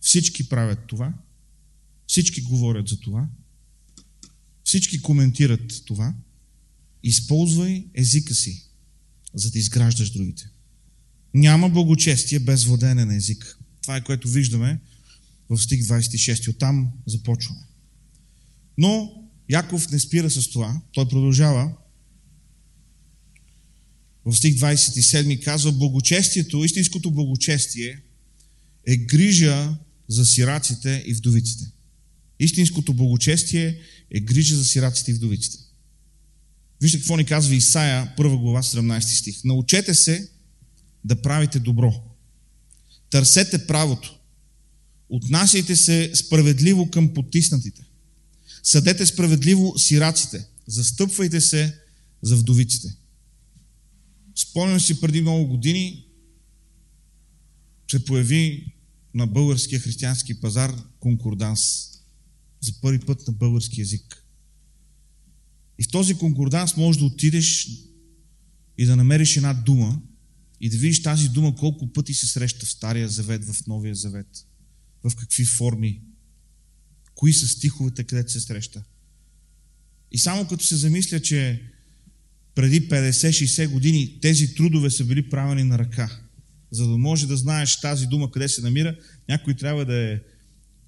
Всички 0.00 0.48
правят 0.48 0.86
това. 0.86 1.14
Всички 2.06 2.40
говорят 2.40 2.88
за 2.88 3.00
това. 3.00 3.28
Всички 4.64 5.02
коментират 5.02 5.84
това. 5.84 6.14
Използвай 7.02 7.86
езика 7.94 8.34
си, 8.34 8.64
за 9.34 9.50
да 9.50 9.58
изграждаш 9.58 10.10
другите. 10.10 10.50
Няма 11.34 11.68
благочестие 11.68 12.38
без 12.38 12.64
владене 12.64 13.04
на 13.04 13.16
език. 13.16 13.58
Това 13.82 13.96
е 13.96 14.04
което 14.04 14.28
виждаме 14.28 14.80
в 15.50 15.58
стих 15.58 15.80
26. 15.80 16.48
Оттам 16.48 16.92
започваме. 17.06 17.60
Но 18.78 19.12
Яков 19.48 19.90
не 19.90 19.98
спира 19.98 20.30
с 20.30 20.50
това. 20.50 20.82
Той 20.92 21.08
продължава. 21.08 21.72
В 24.28 24.36
стих 24.36 24.54
27 24.54 25.44
казва, 25.44 25.72
благочестието, 25.72 26.64
истинското 26.64 27.10
благочестие 27.10 28.00
е 28.86 28.96
грижа 28.96 29.76
за 30.08 30.26
сираците 30.26 31.04
и 31.06 31.14
вдовиците. 31.14 31.64
Истинското 32.40 32.94
благочестие 32.94 33.80
е 34.10 34.20
грижа 34.20 34.56
за 34.56 34.64
сираците 34.64 35.10
и 35.10 35.14
вдовиците. 35.14 35.58
Вижте 36.80 36.98
какво 36.98 37.16
ни 37.16 37.24
казва 37.24 37.54
Исаия, 37.54 38.14
1 38.18 38.40
глава, 38.40 38.62
17 38.62 39.00
стих. 39.00 39.44
Научете 39.44 39.94
се 39.94 40.28
да 41.04 41.22
правите 41.22 41.58
добро. 41.58 42.02
Търсете 43.10 43.66
правото. 43.66 44.18
Отнасяйте 45.08 45.76
се 45.76 46.10
справедливо 46.14 46.90
към 46.90 47.14
потиснатите. 47.14 47.82
Съдете 48.62 49.06
справедливо 49.06 49.78
сираците. 49.78 50.46
Застъпвайте 50.66 51.40
се 51.40 51.78
за 52.22 52.36
вдовиците. 52.36 52.88
Спомням 54.38 54.80
си 54.80 55.00
преди 55.00 55.20
много 55.20 55.46
години, 55.46 56.06
се 57.90 58.04
появи 58.04 58.74
на 59.14 59.26
българския 59.26 59.80
християнски 59.80 60.40
пазар 60.40 60.74
конкурданс. 61.00 61.60
За 62.60 62.80
първи 62.80 63.06
път 63.06 63.26
на 63.26 63.32
български 63.32 63.80
язик. 63.80 64.24
И 65.78 65.82
в 65.82 65.88
този 65.88 66.14
конкурданс 66.14 66.76
можеш 66.76 66.98
да 67.00 67.06
отидеш 67.06 67.68
и 68.78 68.86
да 68.86 68.96
намериш 68.96 69.36
една 69.36 69.54
дума 69.54 70.00
и 70.60 70.70
да 70.70 70.76
видиш 70.76 71.02
тази 71.02 71.28
дума 71.28 71.56
колко 71.56 71.92
пъти 71.92 72.14
се 72.14 72.26
среща 72.26 72.66
в 72.66 72.70
Стария 72.70 73.08
завет, 73.08 73.44
в 73.44 73.66
Новия 73.66 73.94
завет, 73.94 74.46
в 75.04 75.16
какви 75.16 75.44
форми, 75.44 76.02
кои 77.14 77.32
са 77.32 77.48
стиховете, 77.48 78.04
където 78.04 78.32
се 78.32 78.40
среща. 78.40 78.84
И 80.12 80.18
само 80.18 80.48
като 80.48 80.64
се 80.64 80.76
замисля, 80.76 81.20
че 81.22 81.72
преди 82.58 82.88
50-60 82.88 83.68
години 83.68 84.18
тези 84.22 84.54
трудове 84.54 84.90
са 84.90 85.04
били 85.04 85.30
правени 85.30 85.64
на 85.64 85.78
ръка, 85.78 86.10
за 86.70 86.86
да 86.86 86.98
може 86.98 87.26
да 87.26 87.36
знаеш 87.36 87.80
тази 87.80 88.06
дума 88.06 88.30
къде 88.30 88.48
се 88.48 88.62
намира, 88.62 88.96
някой 89.28 89.54
трябва 89.54 89.84
да 89.84 90.12
е 90.12 90.18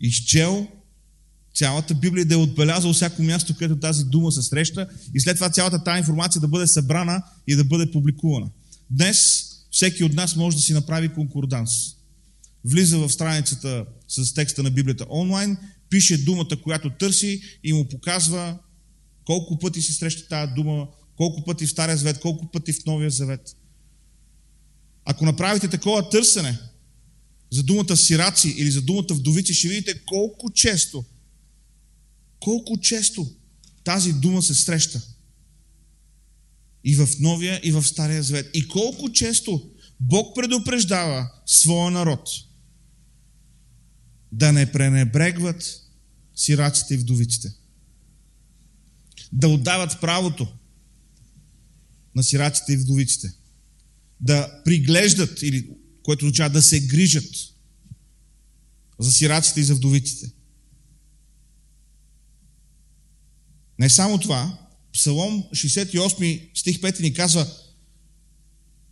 изчел 0.01 0.69
цялата 1.55 1.95
Библия 1.95 2.25
да 2.25 2.35
е 2.35 2.37
отбелязал 2.37 2.93
всяко 2.93 3.23
място, 3.23 3.55
където 3.55 3.81
тази 3.81 4.05
дума 4.05 4.33
се 4.33 4.43
среща 4.43 4.89
и 5.15 5.21
след 5.21 5.37
това 5.37 5.51
цялата 5.51 5.85
тази 5.85 5.99
информация 5.99 6.41
да 6.41 6.49
бъде 6.49 6.67
събрана 6.67 7.23
и 7.47 7.57
да 7.57 7.65
бъде 7.65 7.91
публикувана. 7.91 8.51
Днес 8.91 9.45
всеки 9.71 10.05
от 10.05 10.15
нас 10.15 10.37
може 10.37 10.57
да 10.57 10.63
си 10.63 10.73
направи 10.73 11.09
конкорданс. 11.09 11.71
Влиза 12.65 12.99
в 12.99 13.13
страницата 13.13 13.85
с 14.09 14.35
текста 14.35 14.63
на 14.63 14.71
Библията 14.71 15.07
онлайн, 15.11 15.57
пише 15.91 16.25
думата, 16.25 16.57
която 16.63 16.91
търси 16.91 17.43
и 17.65 17.73
му 17.73 17.89
показва 17.89 18.59
колко 19.25 19.59
пъти 19.59 19.83
се 19.83 19.93
среща 19.93 20.29
тази 20.29 20.53
дума, 20.53 20.89
колко 21.21 21.45
пъти 21.45 21.67
в 21.67 21.71
Стария 21.71 21.97
Завет, 21.97 22.21
колко 22.21 22.51
пъти 22.51 22.73
в 22.73 22.87
Новия 22.87 23.11
Завет. 23.11 23.57
Ако 25.05 25.25
направите 25.25 25.69
такова 25.69 26.09
търсене 26.09 26.59
за 27.51 27.63
думата 27.63 27.97
сираци 27.97 28.49
или 28.49 28.71
за 28.71 28.83
думата 28.83 29.07
вдовици, 29.11 29.55
ще 29.55 29.69
видите 29.69 30.05
колко 30.05 30.51
често 30.51 31.05
колко 32.41 32.81
често 32.81 33.33
тази 33.85 34.13
дума 34.13 34.43
се 34.43 34.55
среща. 34.55 35.03
И 36.85 36.97
в 36.97 37.09
Новия, 37.21 37.61
и 37.65 37.73
в 37.73 37.83
Стария 37.83 38.23
Завет. 38.23 38.51
И 38.55 38.69
колко 38.69 39.13
често 39.13 39.71
Бог 40.01 40.35
предупреждава 40.35 41.33
своя 41.47 41.91
народ 41.91 42.31
да 44.33 44.53
не 44.53 44.73
пренебрегват 44.73 45.81
сираците 46.35 46.95
и 46.95 46.99
вдовиците. 46.99 47.53
Да 49.33 49.49
отдават 49.49 50.01
правото 50.01 50.49
на 52.15 52.23
сираците 52.23 52.73
и 52.73 52.77
вдовиците. 52.77 53.33
Да 54.21 54.63
приглеждат, 54.65 55.43
или 55.43 55.71
което 56.03 56.25
означава 56.25 56.51
да 56.51 56.63
се 56.63 56.81
грижат 56.81 57.35
за 58.99 59.13
сираците 59.13 59.61
и 59.61 59.65
за 59.65 59.75
вдовиците. 59.75 60.33
Не 63.79 63.91
само 63.91 64.19
това, 64.19 64.59
Псалом 64.93 65.45
68 65.53 66.51
стих 66.55 66.81
5 66.81 67.01
ни 67.01 67.15
казва 67.15 67.57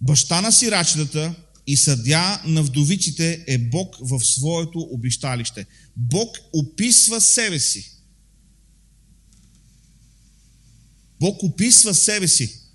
Баща 0.00 0.40
на 0.40 0.52
сирачетата 0.52 1.34
и 1.66 1.76
съдя 1.76 2.42
на 2.46 2.62
вдовиците 2.62 3.44
е 3.46 3.58
Бог 3.58 3.96
в 4.00 4.20
своето 4.20 4.80
обищалище. 4.80 5.66
Бог 5.96 6.36
описва 6.52 7.20
себе 7.20 7.58
си. 7.58 7.90
Бог 11.20 11.42
описва 11.42 11.94
себе 11.94 12.28
си 12.28 12.67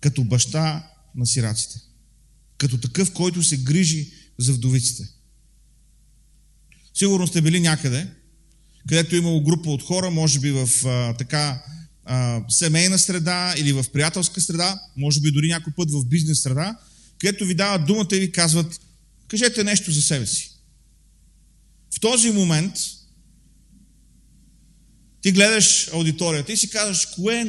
като 0.00 0.24
баща 0.24 0.90
на 1.14 1.26
сираците. 1.26 1.80
Като 2.58 2.78
такъв, 2.78 3.12
който 3.12 3.42
се 3.42 3.56
грижи 3.56 4.12
за 4.38 4.52
вдовиците. 4.52 5.08
Сигурно 6.94 7.26
сте 7.26 7.42
били 7.42 7.60
някъде 7.60 8.18
където 8.88 9.14
е 9.14 9.18
имало 9.18 9.40
група 9.40 9.70
от 9.70 9.82
хора, 9.82 10.10
може 10.10 10.40
би 10.40 10.50
в 10.50 10.68
а, 10.86 11.14
така 11.16 11.62
а, 12.04 12.44
семейна 12.48 12.98
среда 12.98 13.54
или 13.58 13.72
в 13.72 13.84
приятелска 13.92 14.40
среда, 14.40 14.80
може 14.96 15.20
би 15.20 15.30
дори 15.30 15.48
някой 15.48 15.72
път 15.76 15.90
в 15.90 16.04
бизнес 16.06 16.42
среда, 16.42 16.78
където 17.18 17.44
ви 17.44 17.54
дават 17.54 17.86
думата 17.86 18.08
и 18.12 18.20
ви 18.20 18.32
казват, 18.32 18.80
кажете 19.28 19.64
нещо 19.64 19.92
за 19.92 20.02
себе 20.02 20.26
си. 20.26 20.50
в 21.96 22.00
този 22.00 22.30
момент 22.30 22.74
ти 25.22 25.32
гледаш 25.32 25.88
аудиторията 25.92 26.52
и 26.52 26.56
си 26.56 26.70
казваш, 26.70 27.06
кое 27.06 27.40
е 27.40 27.44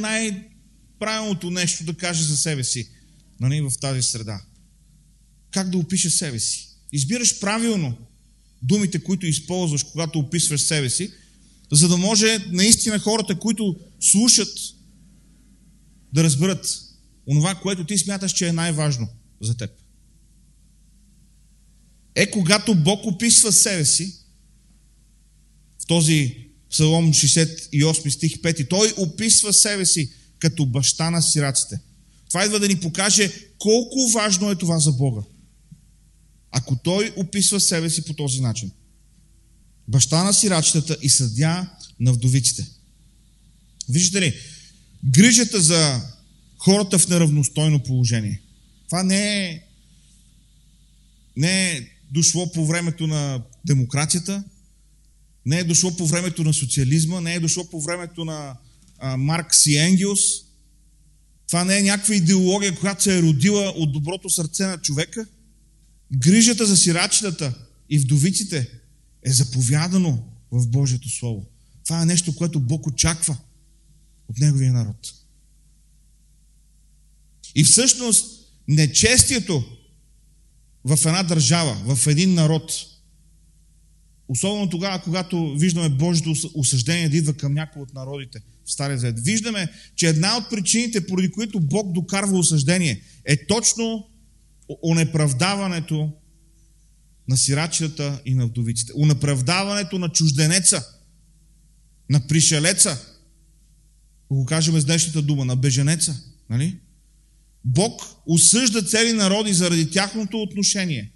най-правилното 1.00 1.50
нещо 1.50 1.84
да 1.84 1.94
кажеш 1.94 2.28
за 2.28 2.38
себе 2.38 2.64
си 2.64 2.90
нали, 3.40 3.62
в 3.62 3.72
тази 3.82 4.02
среда. 4.02 4.42
Как 5.52 5.70
да 5.70 5.78
опишеш 5.78 6.14
себе 6.14 6.40
си. 6.40 6.70
Избираш 6.92 7.40
правилно 7.40 7.98
думите, 8.62 9.00
които 9.00 9.26
използваш, 9.26 9.84
когато 9.84 10.20
описваш 10.20 10.62
себе 10.62 10.90
си, 10.90 11.12
за 11.72 11.88
да 11.88 11.98
може 11.98 12.46
наистина 12.52 13.00
хората, 13.00 13.40
които 13.40 13.80
слушат, 14.00 14.58
да 16.14 16.24
разберат 16.24 16.82
онова, 17.28 17.56
което 17.56 17.86
ти 17.86 17.98
смяташ, 17.98 18.34
че 18.34 18.48
е 18.48 18.54
най-важно 18.54 19.08
за 19.42 19.58
теб. 19.58 19.72
Е, 22.16 22.32
когато 22.32 22.76
Бог 22.76 23.06
описва 23.06 23.52
себе 23.52 23.86
си, 23.86 24.16
в 25.80 25.86
този 25.88 26.36
Псалом 26.70 27.14
68 27.14 28.10
стих 28.10 28.38
5, 28.38 28.70
той 28.70 28.94
описва 28.98 29.54
себе 29.54 29.86
си 29.86 30.12
като 30.40 30.66
баща 30.66 31.10
на 31.10 31.22
сираците. 31.22 31.80
Това 32.30 32.46
идва 32.46 32.60
да 32.60 32.68
ни 32.68 32.80
покаже 32.80 33.32
колко 33.58 34.08
важно 34.14 34.52
е 34.52 34.56
това 34.56 34.80
за 34.80 34.92
Бога. 34.92 35.22
Ако 36.52 36.76
той 36.76 37.14
описва 37.16 37.60
себе 37.60 37.90
си 37.90 38.06
по 38.06 38.14
този 38.14 38.42
начин. 38.42 38.72
Баща 39.88 40.24
на 40.24 40.34
сирачетата 40.34 40.98
и 41.02 41.10
съдя 41.10 41.70
на 42.00 42.14
вдовиците. 42.14 42.68
Виждате 43.90 44.26
ли, 44.26 44.36
грижата 45.04 45.62
за 45.62 46.02
хората 46.58 47.00
в 47.00 47.08
неравностойно 47.08 47.84
положение. 47.84 48.42
Това 48.86 49.04
не 49.04 49.46
е, 49.46 49.64
не 51.38 51.72
е 51.72 51.88
дошло 52.12 52.52
по 52.52 52.66
времето 52.66 53.08
на 53.08 53.42
демокрацията, 53.66 54.44
не 55.46 55.60
е 55.60 55.64
дошло 55.64 55.98
по 55.98 56.08
времето 56.08 56.44
на 56.44 56.54
социализма, 56.54 57.22
не 57.22 57.34
е 57.34 57.40
дошло 57.40 57.70
по 57.70 57.82
времето 57.82 58.26
на 58.26 58.56
а, 59.00 59.18
Маркс 59.18 59.66
и 59.66 59.78
Енгелс. 59.78 60.22
Това 61.48 61.64
не 61.64 61.78
е 61.78 61.84
някаква 61.84 62.16
идеология, 62.16 62.76
която 62.76 63.04
се 63.04 63.18
е 63.18 63.22
родила 63.22 63.70
от 63.70 63.92
доброто 63.92 64.30
сърце 64.30 64.66
на 64.66 64.78
човека. 64.78 65.26
Грижата 66.14 66.66
за 66.66 66.78
сирачетата 66.78 67.54
и 67.90 68.00
вдовиците 68.00 68.70
е 69.24 69.32
заповядано 69.32 70.24
в 70.52 70.68
Божието 70.68 71.10
Слово. 71.10 71.46
Това 71.86 72.02
е 72.02 72.06
нещо, 72.06 72.36
което 72.36 72.60
Бог 72.60 72.88
очаква 72.88 73.38
от 74.30 74.38
Неговия 74.38 74.74
народ. 74.74 75.14
И 77.56 77.64
всъщност 77.64 78.40
нечестието 78.68 79.64
в 80.86 81.06
една 81.06 81.24
държава, 81.24 81.96
в 81.96 82.08
един 82.08 82.34
народ, 82.34 82.72
особено 84.30 84.70
тогава, 84.70 85.02
когато 85.02 85.56
виждаме 85.58 85.90
Божието 85.90 86.34
осъждение 86.54 87.10
да 87.10 87.18
идва 87.18 87.34
към 87.34 87.54
някои 87.54 87.82
от 87.82 87.94
народите 87.94 88.40
в 88.66 88.72
Стария 88.72 88.98
Завет, 88.98 89.20
виждаме, 89.20 89.68
че 89.96 90.08
една 90.08 90.38
от 90.38 90.50
причините, 90.50 91.08
поради 91.08 91.32
които 91.32 91.60
Бог 91.60 91.94
докарва 91.94 92.38
осъждение, 92.40 93.02
е 93.26 93.46
точно 93.46 94.08
онеправдаването 94.84 96.12
на 97.28 97.38
сирачета 97.38 98.22
и 98.26 98.34
на 98.34 98.48
вдовиците. 98.48 98.94
Унеправдаването 98.96 100.00
на 100.00 100.10
чужденеца, 100.10 100.86
на 102.10 102.28
пришелеца, 102.28 102.98
го 104.32 104.46
кажем 104.46 104.80
с 104.80 104.86
днешната 104.86 105.22
дума, 105.22 105.46
на 105.46 105.56
беженеца. 105.56 106.24
Нали? 106.50 106.80
Бог 107.66 108.02
осъжда 108.26 108.82
цели 108.82 109.14
народи 109.14 109.54
заради 109.54 109.92
тяхното 109.92 110.42
отношение 110.42 111.12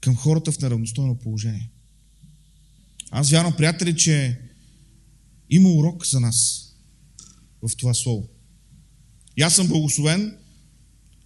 към 0.00 0.16
хората 0.16 0.52
в 0.52 0.60
неравностойно 0.60 1.18
положение. 1.18 1.71
Аз 3.14 3.30
вярвам, 3.30 3.56
приятели, 3.56 3.96
че 3.96 4.40
има 5.50 5.68
урок 5.68 6.06
за 6.06 6.20
нас 6.20 6.68
в 7.62 7.76
това 7.76 7.94
слово. 7.94 8.28
И 9.36 9.42
аз 9.42 9.54
съм 9.54 9.68
благословен, 9.68 10.38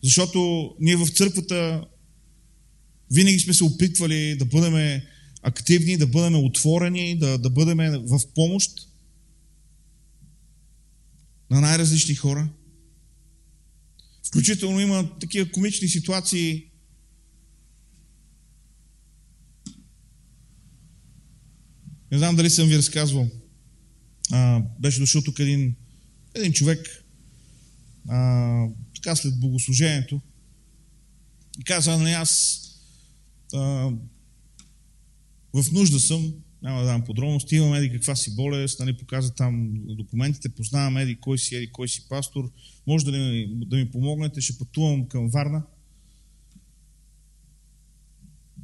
защото 0.04 0.70
ние 0.80 0.96
в 0.96 1.08
църквата 1.08 1.84
винаги 3.12 3.38
сме 3.38 3.54
се 3.54 3.64
опитвали 3.64 4.36
да 4.36 4.44
бъдем 4.44 5.00
активни, 5.42 5.96
да 5.96 6.06
бъдем 6.06 6.34
отворени, 6.34 7.18
да, 7.18 7.38
да 7.38 7.50
бъдем 7.50 7.78
в 8.06 8.20
помощ 8.34 8.70
на 11.50 11.60
най-различни 11.60 12.14
хора. 12.14 12.48
Включително 14.28 14.80
има 14.80 15.18
такива 15.20 15.50
комични 15.50 15.88
ситуации. 15.88 16.65
Не 22.12 22.18
знам 22.18 22.36
дали 22.36 22.50
съм 22.50 22.68
ви 22.68 22.78
разказвал. 22.78 23.28
А, 24.32 24.62
беше 24.80 25.00
дошъл 25.00 25.22
тук 25.22 25.38
един, 25.38 25.74
един 26.34 26.52
човек, 26.52 27.04
а, 28.08 28.68
така 28.94 29.16
след 29.16 29.40
богослужението, 29.40 30.20
и 31.60 31.64
каза, 31.64 31.98
нали, 31.98 32.12
аз 32.12 32.60
а, 33.54 33.58
в 35.54 35.72
нужда 35.72 36.00
съм, 36.00 36.34
няма 36.62 36.80
да 36.80 36.86
дам 36.86 37.04
подробности, 37.04 37.56
имам 37.56 37.74
еди 37.74 37.90
каква 37.90 38.16
си 38.16 38.34
болест, 38.36 38.80
нали, 38.80 38.96
показа 38.96 39.34
там 39.34 39.72
документите, 39.74 40.48
познавам 40.48 40.96
еди 40.96 41.16
кой 41.16 41.38
си, 41.38 41.56
еди 41.56 41.72
кой 41.72 41.88
си 41.88 42.08
пастор, 42.08 42.52
може 42.86 43.04
да, 43.04 43.12
ли, 43.12 43.52
да 43.66 43.76
ми 43.76 43.90
помогнете, 43.90 44.40
ще 44.40 44.58
пътувам 44.58 45.08
към 45.08 45.28
Варна. 45.28 45.62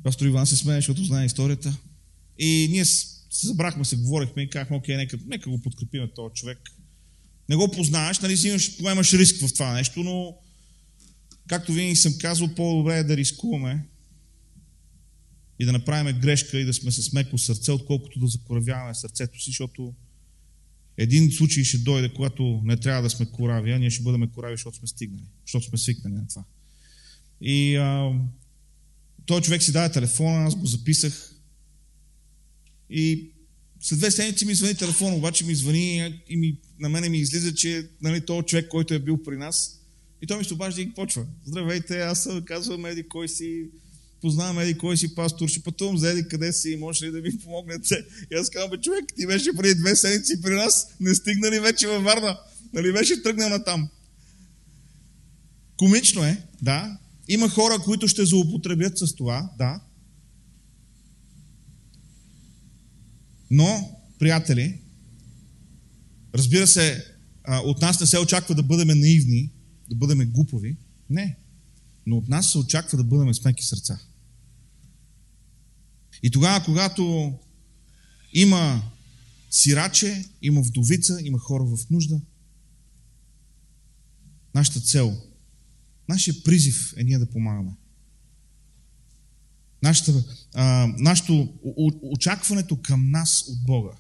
Пастор 0.03 0.27
Иван 0.27 0.47
се 0.47 0.57
смее, 0.57 0.77
защото 0.77 1.05
знае 1.05 1.27
историята. 1.27 1.77
И 2.39 2.69
ние 2.71 2.85
се 3.33 3.47
забрахме, 3.47 3.85
се 3.85 3.97
говорихме 3.97 4.43
и 4.43 4.51
казахме, 4.51 4.77
окей, 4.77 4.97
нека, 4.97 5.19
нека 5.27 5.51
го 5.51 5.63
подкрепиме 5.63 6.11
този 6.15 6.35
човек. 6.35 6.59
Не 7.49 7.57
го 7.57 7.71
познаваш, 7.71 8.19
нали 8.19 8.37
си 8.37 8.49
имаш, 8.49 8.79
поемаш 8.79 9.13
риск 9.13 9.47
в 9.47 9.53
това 9.53 9.73
нещо, 9.73 10.03
но 10.03 10.37
както 11.47 11.73
винаги 11.73 11.97
съм 11.97 12.19
казал, 12.21 12.55
по-добре 12.55 12.99
е 12.99 13.05
да 13.05 13.17
рискуваме 13.17 13.87
и 15.59 15.65
да 15.65 15.73
направим 15.73 16.21
грешка 16.21 16.59
и 16.59 16.65
да 16.65 16.75
сме 16.75 16.91
с 16.91 17.13
меко 17.13 17.39
сърце, 17.39 17.73
отколкото 17.73 18.21
да 18.21 18.27
закоравяваме 18.27 18.95
сърцето 18.95 19.41
си, 19.41 19.51
защото 19.51 19.95
един 20.97 21.33
случай 21.33 21.65
ще 21.65 21.79
дойде, 21.79 22.15
когато 22.15 22.61
не 22.65 22.77
трябва 22.77 23.03
да 23.03 23.11
сме 23.11 23.27
корави, 23.27 23.73
а 23.73 23.79
ние 23.79 23.91
ще 23.91 24.03
бъдем 24.03 24.31
корави, 24.31 24.55
защото 24.55 24.77
сме 24.77 24.89
стигнали, 24.89 25.27
защото 25.47 25.67
сме 25.67 25.79
свикнали 25.79 26.15
на 26.15 26.29
това. 26.29 26.45
И 27.41 27.77
а, 27.77 28.13
той 29.27 29.41
човек 29.41 29.63
си 29.63 29.73
даде 29.73 29.93
телефона, 29.93 30.45
аз 30.45 30.55
го 30.55 30.67
записах 30.67 31.32
и 32.93 33.31
след 33.81 33.99
две 33.99 34.11
седмици 34.11 34.45
ми 34.45 34.55
звъни 34.55 34.75
телефон, 34.75 35.15
обаче 35.15 35.45
ми 35.45 35.55
звъни 35.55 36.21
и 36.29 36.37
ми, 36.37 36.57
на 36.81 36.89
мене 36.89 37.09
ми 37.09 37.19
излиза, 37.19 37.55
че 37.55 37.89
нали, 38.03 38.21
този 38.21 38.47
човек, 38.47 38.69
който 38.69 38.95
е 38.95 38.99
бил 38.99 39.23
при 39.23 39.37
нас, 39.37 39.79
и 40.23 40.27
той 40.27 40.39
ми 40.39 40.45
се 40.45 40.55
обажда 40.55 40.83
и 40.83 40.95
почва. 40.95 41.27
Здравейте, 41.47 42.01
аз 42.01 42.23
съм 42.23 42.45
казвам, 42.45 42.87
еди 42.87 43.09
кой 43.09 43.29
си, 43.29 43.65
познавам 44.21 44.59
еди 44.59 44.79
кой 44.79 44.97
си 44.97 45.15
пастор, 45.15 45.49
ще 45.49 45.61
пътувам 45.61 45.99
за 45.99 46.11
еди 46.11 46.29
къде 46.29 46.53
си, 46.53 46.77
може 46.77 47.07
ли 47.07 47.11
да 47.11 47.21
ми 47.21 47.39
помогнете? 47.39 48.05
И 48.33 48.35
аз 48.35 48.51
казвам, 48.51 48.71
бе, 48.71 48.77
човек, 48.77 49.05
ти 49.17 49.27
беше 49.27 49.57
преди 49.57 49.75
две 49.75 49.97
седмици 49.97 50.43
при 50.43 50.55
нас, 50.55 50.89
не 51.01 51.15
стигна 51.15 51.51
ли 51.51 51.61
вече 51.61 51.87
във 51.89 52.05
Варна? 52.05 52.39
Нали 52.73 52.93
беше 52.93 53.23
тръгнал 53.23 53.49
на 53.49 53.65
там? 53.65 53.89
Комично 55.77 56.25
е, 56.25 56.43
да. 56.63 56.99
Има 57.29 57.49
хора, 57.49 57.79
които 57.79 58.09
ще 58.09 58.25
злоупотребят 58.25 58.99
с 58.99 59.15
това, 59.15 59.51
да. 59.59 59.81
Но, 63.55 64.01
приятели, 64.19 64.81
разбира 66.35 66.67
се, 66.67 67.05
от 67.49 67.81
нас 67.81 68.01
не 68.01 68.07
се 68.07 68.19
очаква 68.19 68.55
да 68.55 68.63
бъдем 68.63 68.99
наивни, 68.99 69.53
да 69.91 69.97
бъдем 69.97 70.31
глупови. 70.31 70.77
Не. 71.11 71.37
Но 72.07 72.17
от 72.17 72.29
нас 72.29 72.53
се 72.53 72.59
очаква 72.59 72.99
да 72.99 73.05
бъдем 73.05 73.35
смеки 73.35 73.65
сърца. 73.65 74.01
И 76.23 76.31
тогава, 76.31 76.65
когато 76.65 77.35
има 78.33 78.83
сираче, 79.51 80.25
има 80.43 80.63
вдовица, 80.63 81.19
има 81.23 81.39
хора 81.39 81.65
в 81.65 81.91
нужда, 81.91 82.21
нашата 84.55 84.81
цел, 84.81 85.23
нашия 86.09 86.43
призив 86.43 86.95
е 86.97 87.05
ние 87.05 87.19
да 87.19 87.31
помагаме. 87.31 87.73
Нашата, 89.83 90.25
а, 90.55 90.95
нашето 90.99 91.49
очакването 92.03 92.77
към 92.77 93.11
нас 93.11 93.45
от 93.49 93.65
Бога 93.65 93.93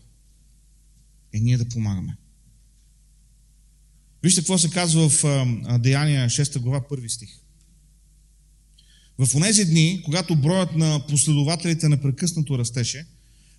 е 1.32 1.40
ние 1.40 1.58
да 1.58 1.68
помагаме. 1.68 2.16
Вижте 4.22 4.40
какво 4.40 4.58
се 4.58 4.70
казва 4.70 5.08
в 5.08 5.24
а, 5.24 5.78
Деяния 5.78 6.28
6 6.28 6.58
глава 6.58 6.80
1 6.80 7.08
стих. 7.08 7.30
В 9.18 9.34
онези 9.34 9.64
дни, 9.64 10.02
когато 10.04 10.36
броят 10.36 10.76
на 10.76 11.06
последователите 11.08 11.88
непрекъснато 11.88 12.58
растеше, 12.58 13.06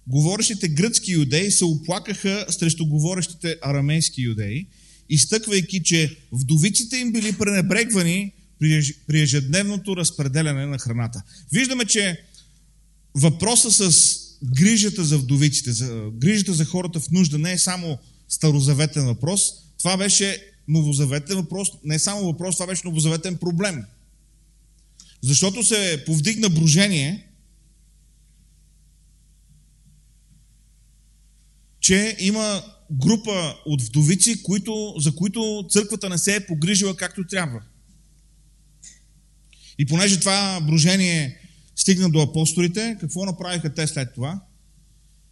говорещите 0.07 0.67
гръцки 0.67 1.12
юдеи 1.12 1.51
се 1.51 1.65
оплакаха 1.65 2.45
срещу 2.49 2.86
говорещите 2.86 3.57
арамейски 3.62 4.21
юдеи, 4.21 4.67
изтъквайки, 5.09 5.83
че 5.83 6.17
вдовиците 6.31 6.97
им 6.97 7.12
били 7.12 7.38
пренебрегвани 7.38 8.33
при 9.08 9.21
ежедневното 9.21 9.97
разпределяне 9.97 10.65
на 10.65 10.80
храната. 10.80 11.23
Виждаме, 11.52 11.86
че 11.86 12.23
въпроса 13.15 13.91
с 13.91 14.19
грижата 14.43 15.06
за 15.06 15.17
вдовиците, 15.17 15.71
за, 15.71 16.10
грижата 16.13 16.54
за 16.54 16.65
хората 16.65 16.99
в 16.99 17.12
нужда 17.12 17.38
не 17.38 17.52
е 17.52 17.58
само 17.58 17.97
старозаветен 18.30 19.06
въпрос, 19.06 19.52
това 19.80 19.97
беше 19.97 20.54
новозаветен 20.67 21.38
въпрос, 21.38 21.67
не 21.84 21.95
е 21.95 21.99
само 21.99 22.26
въпрос, 22.26 22.56
това 22.56 22.67
беше 22.67 22.82
новозаветен 22.86 23.38
проблем. 23.38 23.84
Защото 25.21 25.63
се 25.63 26.04
повдигна 26.06 26.49
брожение, 26.49 27.28
че 31.80 32.15
има 32.19 32.63
група 32.91 33.56
от 33.65 33.82
вдовици, 33.82 34.43
които, 34.43 34.93
за 34.97 35.15
които 35.15 35.65
църквата 35.69 36.10
не 36.10 36.17
се 36.17 36.36
е 36.36 36.45
погрижила 36.45 36.95
както 36.95 37.28
трябва. 37.28 37.62
И 39.79 39.86
понеже 39.86 40.19
това 40.19 40.62
брожение 40.67 41.38
стигна 41.75 42.09
до 42.09 42.21
апостолите, 42.21 42.97
какво 42.99 43.25
направиха 43.25 43.73
те 43.73 43.88
след 43.88 44.13
това? 44.13 44.41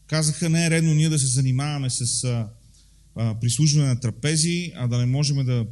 Казаха, 0.08 0.50
не 0.50 0.66
е 0.66 0.70
редно 0.70 0.94
ние 0.94 1.10
да 1.10 1.20
се 1.20 1.28
занимаваме 1.28 1.90
с 1.90 2.24
а, 2.24 3.40
прислужване 3.42 3.88
на 3.88 4.00
трапези, 4.00 4.72
а 4.76 4.88
да 4.88 4.98
не 4.98 5.06
можем 5.06 5.46
да 5.46 5.66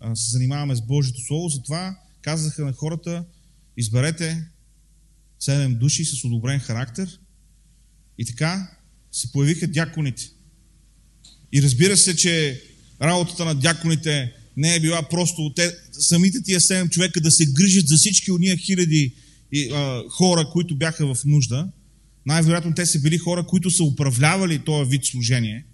а, 0.00 0.16
се 0.16 0.30
занимаваме 0.30 0.76
с 0.76 0.80
Божието 0.80 1.20
Слово. 1.26 1.48
Затова 1.48 1.98
казаха 2.22 2.64
на 2.64 2.72
хората, 2.72 3.24
изберете 3.76 4.46
седем 5.38 5.78
души 5.78 6.04
с 6.04 6.24
одобрен 6.24 6.60
характер. 6.60 7.20
И 8.18 8.24
така 8.24 8.70
се 9.12 9.32
появиха 9.32 9.66
дяконите. 9.66 10.30
И 11.52 11.62
разбира 11.62 11.96
се, 11.96 12.16
че 12.16 12.62
работата 13.02 13.44
на 13.44 13.54
дяконите 13.54 14.32
не 14.56 14.74
е 14.74 14.80
била 14.80 15.08
просто 15.08 15.52
те, 15.56 15.76
самите 15.92 16.42
тия 16.42 16.60
седем 16.60 16.88
човека 16.88 17.20
да 17.20 17.30
се 17.30 17.46
грижат 17.46 17.88
за 17.88 17.96
всички 17.96 18.30
от 18.30 18.40
ния 18.40 18.56
хиляди 18.56 19.14
и, 19.52 19.70
а, 19.72 20.02
хора, 20.10 20.50
които 20.52 20.76
бяха 20.76 21.14
в 21.14 21.24
нужда. 21.24 21.68
Най-вероятно 22.26 22.74
те 22.74 22.86
са 22.86 23.00
били 23.00 23.18
хора, 23.18 23.46
които 23.46 23.70
са 23.70 23.84
управлявали 23.84 24.58
този 24.58 24.90
вид 24.90 25.04
служение. 25.04 25.64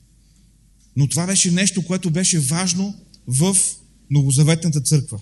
Но 0.96 1.08
това 1.08 1.26
беше 1.26 1.50
нещо, 1.50 1.82
което 1.82 2.10
беше 2.10 2.40
важно 2.40 2.94
в 3.26 3.56
Новозаветната 4.10 4.80
църква. 4.80 5.20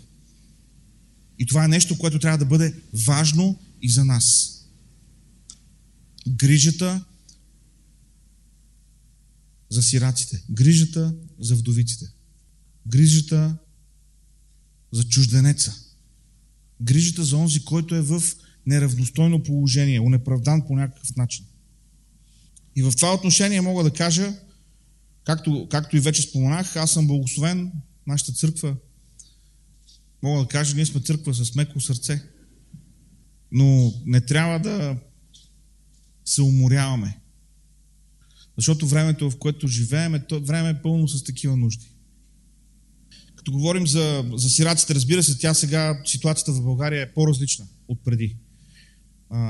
И 1.39 1.47
това 1.47 1.65
е 1.65 1.69
нещо, 1.69 1.99
което 1.99 2.19
трябва 2.19 2.39
да 2.39 2.45
бъде 2.45 2.75
важно 3.07 3.59
и 3.83 3.91
за 3.91 4.05
нас. 4.05 4.57
Грижата 6.29 7.05
за 9.71 9.83
сираците, 9.83 10.43
грижата 10.51 11.15
за 11.41 11.57
вдовиците, 11.57 12.07
грижата 12.87 13.57
за 14.93 15.05
чужденеца, 15.05 15.75
грижата 16.81 17.25
за 17.25 17.37
онзи, 17.37 17.65
който 17.65 17.95
е 17.95 18.01
в 18.01 18.23
неравностойно 18.67 19.43
положение, 19.43 20.01
унеправдан 20.01 20.63
по 20.67 20.77
някакъв 20.77 21.17
начин. 21.17 21.45
И 22.77 22.83
в 22.83 22.93
това 22.97 23.15
отношение 23.15 23.61
мога 23.61 23.85
да 23.85 23.91
кажа, 23.91 24.35
както, 25.25 25.69
както 25.71 25.97
и 25.97 26.01
вече 26.01 26.23
споменах, 26.23 26.77
аз 26.77 26.93
съм 26.93 27.07
благословен, 27.07 27.73
нашата 28.07 28.33
църква, 28.33 28.77
мога 30.23 30.43
да 30.43 30.49
кажа, 30.49 30.77
ние 30.77 30.87
сме 30.87 31.01
църква 31.01 31.35
с 31.35 31.55
меко 31.55 31.81
сърце. 31.81 32.23
Но 33.53 33.95
не 34.07 34.21
трябва 34.21 34.59
да 34.59 34.97
се 36.25 36.43
уморяваме. 36.43 37.21
Защото 38.57 38.87
времето, 38.87 39.31
в 39.31 39.39
което 39.39 39.69
живеем, 39.69 40.15
е, 40.15 40.25
време 40.33 40.71
е 40.71 40.83
пълно 40.83 41.09
с 41.09 41.25
такива 41.25 41.57
нужди. 41.57 41.90
Като 43.51 43.59
говорим 43.59 43.87
за, 43.87 44.25
за 44.35 44.51
сираците, 44.51 44.95
разбира 44.95 45.23
се, 45.23 45.39
тя 45.39 45.55
сега, 45.55 46.03
ситуацията 46.05 46.53
в 46.53 46.63
България 46.63 47.03
е 47.03 47.13
по-различна 47.13 47.67
от 47.89 48.05
преди. 48.05 48.37
А, 49.31 49.41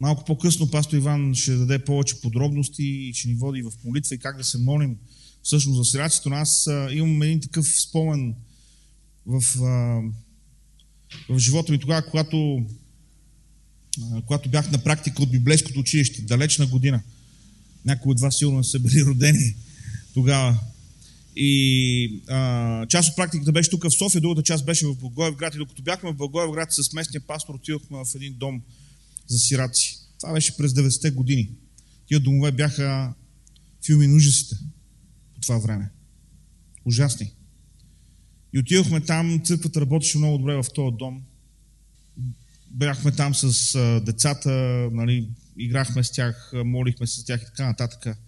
малко 0.00 0.24
по-късно 0.24 0.70
пастор 0.70 0.96
Иван 0.96 1.34
ще 1.34 1.56
даде 1.56 1.84
повече 1.84 2.20
подробности 2.20 2.82
и 2.82 3.14
ще 3.14 3.28
ни 3.28 3.34
води 3.34 3.62
в 3.62 3.72
молитва 3.84 4.14
и 4.14 4.18
как 4.18 4.36
да 4.36 4.44
се 4.44 4.58
молим 4.58 4.96
всъщност 5.42 5.78
за 5.78 5.84
сираците. 5.84 6.28
Но 6.28 6.34
аз 6.36 6.66
а, 6.66 6.88
имам 6.92 7.22
един 7.22 7.40
такъв 7.40 7.66
спомен 7.80 8.34
в, 9.26 9.42
а, 9.62 10.02
в 11.28 11.38
живота 11.38 11.72
ми 11.72 11.78
тогава, 11.78 12.10
когато 12.10 12.66
когато 14.26 14.48
бях 14.48 14.70
на 14.70 14.78
практика 14.78 15.22
от 15.22 15.30
библейското 15.30 15.80
училище, 15.80 16.22
далечна 16.22 16.66
година. 16.66 17.02
Някои 17.84 18.12
от 18.12 18.20
вас 18.20 18.38
сигурно 18.38 18.64
са 18.64 18.78
били 18.78 19.04
родени 19.04 19.56
тогава. 20.14 20.58
И 21.36 22.22
а, 22.28 22.86
част 22.86 23.10
от 23.10 23.16
практиката 23.16 23.52
беше 23.52 23.70
тук 23.70 23.84
в 23.84 23.90
София, 23.90 24.20
другата 24.20 24.42
част 24.42 24.66
беше 24.66 24.86
в 24.86 24.94
Благоевград. 24.94 25.54
И 25.54 25.58
докато 25.58 25.82
бяхме 25.82 26.12
в 26.12 26.16
Благоевград 26.16 26.72
с 26.72 26.92
местния 26.92 27.20
пастор, 27.20 27.54
отидохме 27.54 27.98
в 27.98 28.14
един 28.14 28.34
дом 28.34 28.62
за 29.26 29.38
сираци. 29.38 29.98
Това 30.20 30.32
беше 30.32 30.56
през 30.56 30.72
90-те 30.72 31.10
години. 31.10 31.50
Тия 32.06 32.20
домове 32.20 32.52
бяха 32.52 33.14
филми 33.86 34.06
на 34.06 34.16
ужасите 34.16 34.56
по 35.34 35.40
това 35.40 35.58
време. 35.58 35.90
Ужасни. 36.84 37.32
И 38.54 38.58
отидохме 38.58 39.00
там, 39.00 39.40
църквата 39.44 39.80
работеше 39.80 40.18
много 40.18 40.38
добре 40.38 40.54
в 40.54 40.64
този 40.74 40.96
дом 40.96 41.22
бяхме 42.70 43.12
там 43.12 43.34
с 43.34 43.74
а, 43.74 44.00
децата, 44.00 44.50
нали, 44.92 45.28
играхме 45.58 46.04
с 46.04 46.12
тях, 46.12 46.52
молихме 46.54 47.06
се 47.06 47.20
с 47.20 47.24
тях 47.24 47.42
и 47.42 47.44
така 47.44 47.66
нататък. 47.66 48.18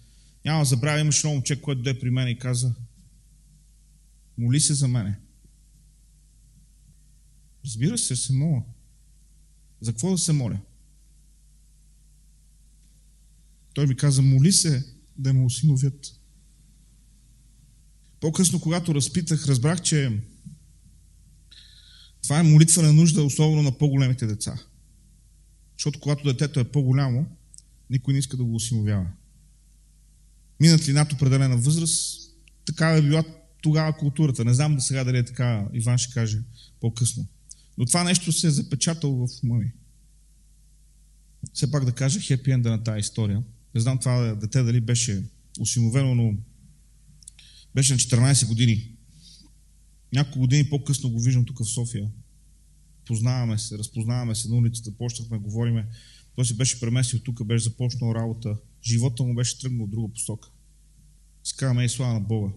Няма 0.45 0.65
забравя, 0.65 0.99
имаше 0.99 1.27
едно 1.27 1.33
момче, 1.33 1.61
което 1.61 1.81
дойде 1.81 1.99
при 1.99 2.09
мен 2.09 2.27
и 2.27 2.37
каза, 2.37 2.73
моли 4.39 4.59
се 4.59 4.73
за 4.73 4.87
мене. 4.87 5.19
Разбира 7.65 7.97
се, 7.97 8.15
се 8.15 8.33
моля. 8.33 8.63
За 9.81 9.91
какво 9.91 10.11
да 10.11 10.17
се 10.17 10.33
моля? 10.33 10.59
Той 13.73 13.87
ми 13.87 13.95
каза, 13.95 14.21
моли 14.21 14.51
се 14.51 14.93
да 15.17 15.33
ме 15.33 15.45
осиновят. 15.45 16.19
По-късно, 18.19 18.59
когато 18.59 18.95
разпитах, 18.95 19.47
разбрах, 19.47 19.81
че 19.81 20.21
това 22.23 22.39
е 22.39 22.43
молитва 22.43 22.83
на 22.83 22.93
нужда, 22.93 23.23
особено 23.23 23.61
на 23.61 23.77
по-големите 23.77 24.27
деца. 24.27 24.59
Защото 25.77 25.99
когато 25.99 26.23
детето 26.23 26.59
е 26.59 26.71
по-голямо, 26.71 27.25
никой 27.89 28.13
не 28.13 28.19
иска 28.19 28.37
да 28.37 28.43
го 28.43 28.55
осиновява. 28.55 29.07
Минат 30.59 30.87
ли 30.87 30.93
над 30.93 31.13
определена 31.13 31.57
възраст, 31.57 32.31
такава 32.65 32.97
е 32.97 33.01
била 33.01 33.23
тогава 33.61 33.97
културата. 33.97 34.45
Не 34.45 34.53
знам 34.53 34.81
сега 34.81 35.03
дали 35.03 35.17
е 35.17 35.25
така, 35.25 35.67
Иван 35.73 35.97
ще 35.97 36.13
каже 36.13 36.39
по-късно. 36.81 37.27
Но 37.77 37.85
това 37.85 38.03
нещо 38.03 38.31
се 38.31 38.47
е 38.47 38.51
запечатало 38.51 39.27
в 39.27 39.43
ума 39.43 39.55
ми. 39.55 39.71
Все 41.53 41.71
пак 41.71 41.85
да 41.85 41.91
кажа 41.91 42.19
хепи 42.19 42.51
енда 42.51 42.69
на 42.69 42.83
тази 42.83 42.99
история. 42.99 43.43
Не 43.75 43.81
знам 43.81 43.97
това 43.97 44.35
дете 44.35 44.63
дали 44.63 44.81
беше 44.81 45.23
осиновено, 45.59 46.15
но 46.15 46.33
беше 47.75 47.93
на 47.93 47.99
14 47.99 48.47
години. 48.47 48.91
Няколко 50.13 50.39
години 50.39 50.69
по-късно 50.69 51.09
го 51.09 51.19
виждам 51.19 51.45
тук 51.45 51.59
в 51.59 51.65
София. 51.65 52.09
Познаваме 53.05 53.57
се, 53.57 53.77
разпознаваме 53.77 54.35
се 54.35 54.49
на 54.49 54.55
улицата, 54.55 54.91
почнахме, 54.97 55.37
говориме. 55.37 55.87
Той 56.35 56.45
се 56.45 56.53
беше 56.53 56.79
преместил 56.79 57.19
тук, 57.19 57.45
беше 57.45 57.63
започнал 57.63 58.15
работа. 58.15 58.57
Живота 58.83 59.23
му 59.23 59.35
беше 59.35 59.59
тръгнал 59.59 59.87
в 59.87 59.89
друга 59.89 60.13
посока. 60.13 60.49
Скаваме 61.43 61.85
и 61.85 61.89
слава 61.89 62.13
на 62.13 62.19
Бога. 62.19 62.53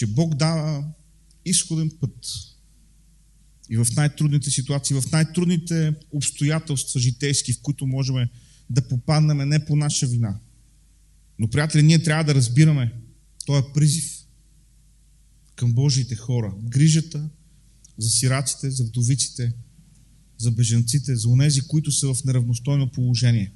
Че 0.00 0.06
Бог 0.06 0.34
дава 0.34 0.84
изходен 1.44 1.90
път. 2.00 2.26
И 3.70 3.76
в 3.76 3.86
най-трудните 3.96 4.50
ситуации, 4.50 5.00
в 5.00 5.12
най-трудните 5.12 5.94
обстоятелства 6.12 7.00
житейски, 7.00 7.52
в 7.52 7.62
които 7.62 7.86
можем 7.86 8.28
да 8.70 8.88
попаднем 8.88 9.48
не 9.48 9.64
по 9.64 9.76
наша 9.76 10.06
вина. 10.06 10.38
Но, 11.38 11.50
приятели, 11.50 11.82
ние 11.82 12.02
трябва 12.02 12.24
да 12.24 12.34
разбираме 12.34 12.94
този 13.46 13.62
призив 13.74 14.24
към 15.56 15.72
Божиите 15.72 16.16
хора. 16.16 16.54
Грижата 16.62 17.28
за 17.98 18.10
сираците, 18.10 18.70
за 18.70 18.84
вдовиците, 18.84 19.52
за 20.38 20.50
беженците, 20.50 21.16
за 21.16 21.28
онези, 21.28 21.60
които 21.60 21.92
са 21.92 22.14
в 22.14 22.24
неравностойно 22.24 22.92
положение. 22.92 23.52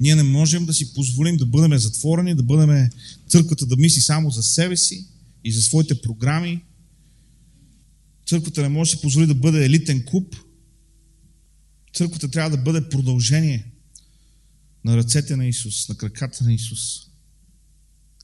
Ние 0.00 0.14
не 0.14 0.22
можем 0.22 0.66
да 0.66 0.74
си 0.74 0.94
позволим 0.94 1.36
да 1.36 1.46
бъдем 1.46 1.78
затворени, 1.78 2.34
да 2.34 2.42
бъдем 2.42 2.90
църквата 3.28 3.66
да 3.66 3.76
мисли 3.76 4.00
само 4.00 4.30
за 4.30 4.42
себе 4.42 4.76
си 4.76 5.06
и 5.44 5.52
за 5.52 5.62
своите 5.62 6.02
програми. 6.02 6.64
Църквата 8.26 8.62
не 8.62 8.68
може 8.68 8.90
да 8.90 8.96
си 8.96 9.02
позволи 9.02 9.26
да 9.26 9.34
бъде 9.34 9.64
елитен 9.64 10.04
клуб. 10.04 10.36
Църквата 11.94 12.30
трябва 12.30 12.56
да 12.56 12.62
бъде 12.62 12.88
продължение 12.88 13.72
на 14.84 14.96
ръцете 14.96 15.36
на 15.36 15.46
Исус, 15.46 15.88
на 15.88 15.94
краката 15.94 16.44
на 16.44 16.54
Исус. 16.54 16.80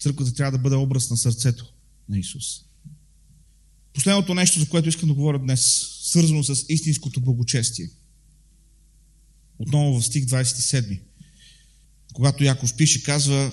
Църквата 0.00 0.34
трябва 0.34 0.52
да 0.52 0.62
бъде 0.62 0.76
образ 0.76 1.10
на 1.10 1.16
сърцето 1.16 1.72
на 2.08 2.18
Исус. 2.18 2.44
Последното 3.92 4.34
нещо, 4.34 4.60
за 4.60 4.68
което 4.68 4.88
искам 4.88 5.08
да 5.08 5.14
говоря 5.14 5.38
днес, 5.38 5.88
свързано 6.02 6.44
с 6.44 6.64
истинското 6.68 7.20
благочестие. 7.20 7.90
Отново 9.58 10.00
в 10.00 10.06
стих 10.06 10.24
27. 10.24 11.00
Когато 12.18 12.44
Яков 12.44 12.76
пише, 12.76 13.02
казва, 13.02 13.52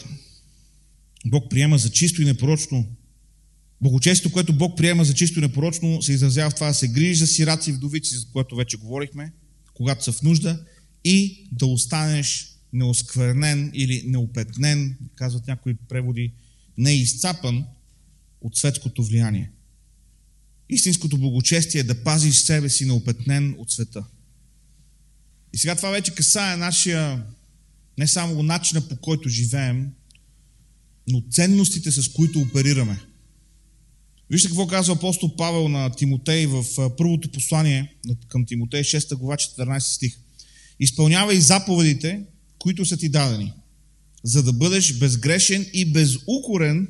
Бог 1.26 1.50
приема 1.50 1.78
за 1.78 1.90
чисто 1.90 2.22
и 2.22 2.26
непорочно 2.26 2.86
Благочестието, 3.82 4.34
което 4.34 4.54
Бог 4.54 4.78
приема 4.78 5.06
за 5.06 5.14
чисто 5.14 5.40
и 5.40 5.42
непорочно, 5.42 6.02
се 6.02 6.14
изразява 6.14 6.50
в 6.50 6.56
това 6.56 6.68
да 6.68 6.74
се 6.74 6.88
грижи 6.88 7.16
за 7.16 7.28
сираци 7.28 7.70
и 7.70 7.74
вдовици, 7.74 8.16
за 8.16 8.26
което 8.34 8.56
вече 8.56 8.78
говорихме, 8.78 9.34
когато 9.74 10.04
са 10.04 10.12
в 10.12 10.22
нужда, 10.22 10.66
и 11.04 11.48
да 11.52 11.66
останеш 11.66 12.58
неосквернен 12.74 13.72
или 13.74 14.04
неопетнен, 14.08 14.98
казват 15.16 15.48
някои 15.48 15.76
преводи, 15.90 16.34
неизцапан 16.78 17.66
от 18.42 18.58
светското 18.58 19.04
влияние. 19.04 19.52
Истинското 20.70 21.18
благочестие 21.18 21.82
е 21.82 21.84
да 21.84 22.04
пазиш 22.04 22.36
себе 22.36 22.70
си 22.70 22.86
неопетнен 22.86 23.56
от 23.58 23.72
света. 23.72 24.06
И 25.54 25.58
сега 25.58 25.76
това 25.76 25.90
вече 25.90 26.16
касае 26.16 26.58
нашия, 26.58 27.24
не 27.98 28.08
само 28.08 28.44
начина 28.44 28.82
по 28.88 28.96
който 28.96 29.30
живеем, 29.30 29.92
но 31.08 31.24
ценностите, 31.32 31.92
с 31.92 32.14
които 32.14 32.40
оперираме. 32.40 33.02
Вижте 34.30 34.48
какво 34.48 34.68
казва 34.68 34.94
апостол 34.94 35.36
Павел 35.36 35.68
на 35.68 35.90
Тимотей 35.90 36.46
в 36.46 36.66
първото 36.98 37.32
послание 37.32 37.96
към 38.28 38.46
Тимотей, 38.46 38.84
6 38.84 39.16
глава, 39.16 39.36
14 39.36 39.80
стих. 39.80 40.18
Изпълнявай 40.80 41.40
заповедите, 41.40 42.24
които 42.60 42.86
са 42.86 42.98
ти 42.98 43.10
дадени, 43.10 43.54
за 44.24 44.44
да 44.44 44.54
бъдеш 44.54 44.94
безгрешен 44.94 45.66
и 45.74 45.86
безукорен, 45.86 46.88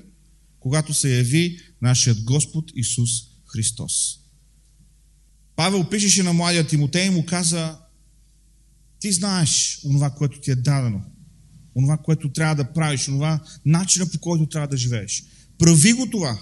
когато 0.59 0.93
се 0.93 1.17
яви 1.17 1.59
нашият 1.81 2.23
Господ 2.23 2.71
Исус 2.75 3.09
Христос. 3.45 4.19
Павел 5.55 5.89
пишеше 5.89 6.23
на 6.23 6.33
младия 6.33 6.67
Тимотей 6.67 7.07
и 7.07 7.09
му 7.09 7.25
каза, 7.25 7.77
ти 9.05 9.11
знаеш 9.11 9.79
онова, 9.85 10.09
което 10.09 10.39
ти 10.39 10.51
е 10.51 10.55
дадено, 10.55 11.01
онова, 11.75 11.97
което 11.97 12.31
трябва 12.31 12.55
да 12.55 12.73
правиш, 12.73 13.07
онова 13.07 13.43
начина 13.65 14.09
по 14.09 14.19
който 14.19 14.45
трябва 14.45 14.67
да 14.67 14.77
живееш. 14.77 15.23
Прави 15.57 15.93
го 15.93 16.09
това, 16.09 16.41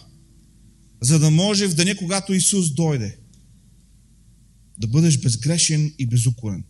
за 1.01 1.19
да 1.19 1.31
може 1.31 1.67
в 1.67 1.75
деня, 1.75 1.95
когато 1.95 2.33
Исус 2.33 2.73
дойде, 2.73 3.17
да 4.77 4.87
бъдеш 4.87 5.17
безгрешен 5.17 5.93
и 5.99 6.05
безукорен, 6.05 6.63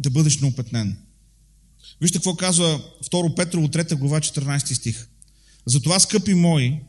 да 0.00 0.10
бъдеш 0.10 0.40
неопетнен. 0.40 0.96
Вижте 2.00 2.18
какво 2.18 2.36
казва 2.36 2.84
2 3.12 3.36
Петрово 3.36 3.68
3 3.68 3.94
глава 3.94 4.20
14 4.20 4.72
стих. 4.72 5.08
Затова, 5.66 6.00
скъпи 6.00 6.34
мои, 6.34 6.80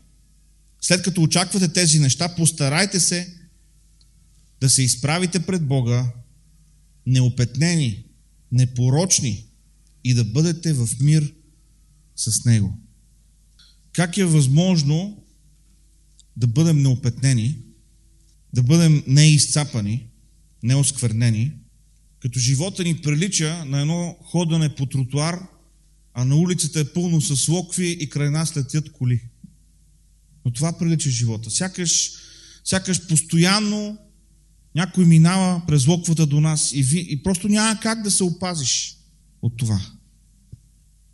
след 0.81 1.03
като 1.03 1.21
очаквате 1.21 1.67
тези 1.67 1.99
неща, 1.99 2.35
постарайте 2.35 2.99
се 2.99 3.37
да 4.61 4.69
се 4.69 4.83
изправите 4.83 5.39
пред 5.39 5.67
Бога 5.67 6.11
неопетнени, 7.05 8.05
непорочни 8.51 9.45
и 10.03 10.13
да 10.13 10.23
бъдете 10.23 10.73
в 10.73 10.89
мир 10.99 11.33
с 12.15 12.45
Него. 12.45 12.77
Как 13.93 14.17
е 14.17 14.25
възможно 14.25 15.23
да 16.37 16.47
бъдем 16.47 16.81
неопетнени, 16.81 17.57
да 18.53 18.63
бъдем 18.63 19.03
неизцапани, 19.07 20.07
неосквернени, 20.63 21.51
като 22.19 22.39
живота 22.39 22.83
ни 22.83 23.01
прилича 23.01 23.65
на 23.65 23.81
едно 23.81 24.17
ходане 24.21 24.75
по 24.75 24.85
тротуар, 24.85 25.47
а 26.13 26.25
на 26.25 26.35
улицата 26.35 26.79
е 26.79 26.93
пълно 26.93 27.21
с 27.21 27.47
локви 27.47 27.97
и 27.99 28.09
край 28.09 28.29
нас 28.29 28.57
летят 28.57 28.91
коли. 28.91 29.21
Но 30.45 30.51
това 30.51 30.77
прилича 30.77 31.09
живота. 31.09 31.51
Сякаш, 31.51 32.11
сякаш 32.63 33.07
постоянно 33.07 33.97
някой 34.75 35.05
минава 35.05 35.61
през 35.67 35.87
локвата 35.87 36.27
до 36.27 36.41
нас 36.41 36.71
и, 36.73 36.83
ви, 36.83 37.07
и 37.09 37.23
просто 37.23 37.47
няма 37.47 37.79
как 37.79 38.01
да 38.01 38.11
се 38.11 38.23
опазиш 38.23 38.97
от 39.41 39.57
това. 39.57 39.81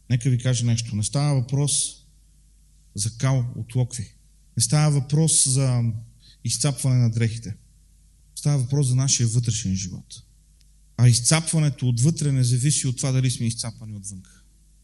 Нека 0.09 0.29
ви 0.29 0.37
кажа 0.37 0.65
нещо. 0.65 0.95
Не 0.95 1.03
става 1.03 1.41
въпрос 1.41 1.71
за 2.95 3.17
кал 3.17 3.53
от 3.55 3.75
локви. 3.75 4.13
Не 4.57 4.63
става 4.63 4.99
въпрос 4.99 5.47
за 5.47 5.83
изцапване 6.43 6.97
на 6.97 7.11
дрехите. 7.11 7.55
Става 8.35 8.57
въпрос 8.57 8.87
за 8.87 8.95
нашия 8.95 9.27
вътрешен 9.27 9.75
живот. 9.75 10.23
А 10.97 11.07
изцапването 11.07 11.87
отвътре 11.87 12.31
не 12.31 12.43
зависи 12.43 12.87
от 12.87 12.97
това 12.97 13.11
дали 13.11 13.31
сме 13.31 13.45
изцапани 13.45 13.95
отвън. 13.95 14.23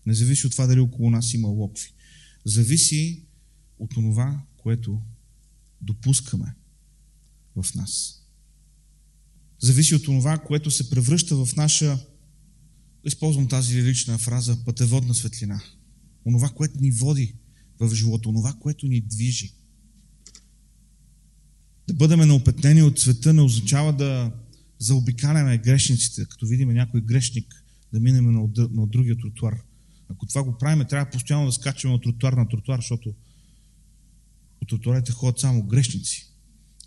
Не 0.05 0.13
зависи 0.13 0.47
от 0.47 0.51
това 0.51 0.67
дали 0.67 0.79
около 0.79 1.09
нас 1.09 1.33
има 1.33 1.47
локви. 1.47 1.89
Зависи 2.45 3.23
от 3.79 3.89
това, 3.89 4.41
което 4.57 5.01
допускаме 5.81 6.55
в 7.55 7.75
нас. 7.75 8.16
Зависи 9.59 9.95
от 9.95 10.03
това, 10.03 10.37
което 10.37 10.71
се 10.71 10.89
превръща 10.89 11.45
в 11.45 11.55
наша, 11.55 11.99
използвам 13.05 13.47
тази 13.47 13.75
лирична 13.75 14.17
фраза, 14.17 14.57
пътеводна 14.65 15.15
светлина. 15.15 15.61
Онова, 16.25 16.49
което 16.49 16.81
ни 16.81 16.91
води 16.91 17.35
в 17.79 17.95
живота, 17.95 18.29
онова, 18.29 18.53
което 18.53 18.87
ни 18.87 19.01
движи. 19.01 19.53
Да 21.87 21.93
бъдем 21.93 22.19
неопетнени 22.19 22.83
от 22.83 22.99
света 22.99 23.33
не 23.33 23.41
означава 23.41 23.93
да 23.93 24.31
заобикаляме 24.79 25.57
грешниците, 25.57 26.25
като 26.25 26.47
видим 26.47 26.69
някой 26.69 27.01
грешник, 27.01 27.63
да 27.93 27.99
минем 27.99 28.31
на, 28.31 28.49
на 28.57 28.87
другия 28.87 29.17
тротуар. 29.17 29.63
Ако 30.09 30.25
това 30.25 30.43
го 30.43 30.57
правим, 30.57 30.85
трябва 30.89 31.11
постоянно 31.11 31.45
да 31.45 31.51
скачаме 31.51 31.93
от 31.93 32.03
тротуар 32.03 32.33
на 32.33 32.49
тротуар, 32.49 32.79
защото 32.79 33.13
по 34.59 34.65
тротуарите 34.65 35.11
ходят 35.11 35.39
само 35.39 35.63
грешници. 35.63 36.26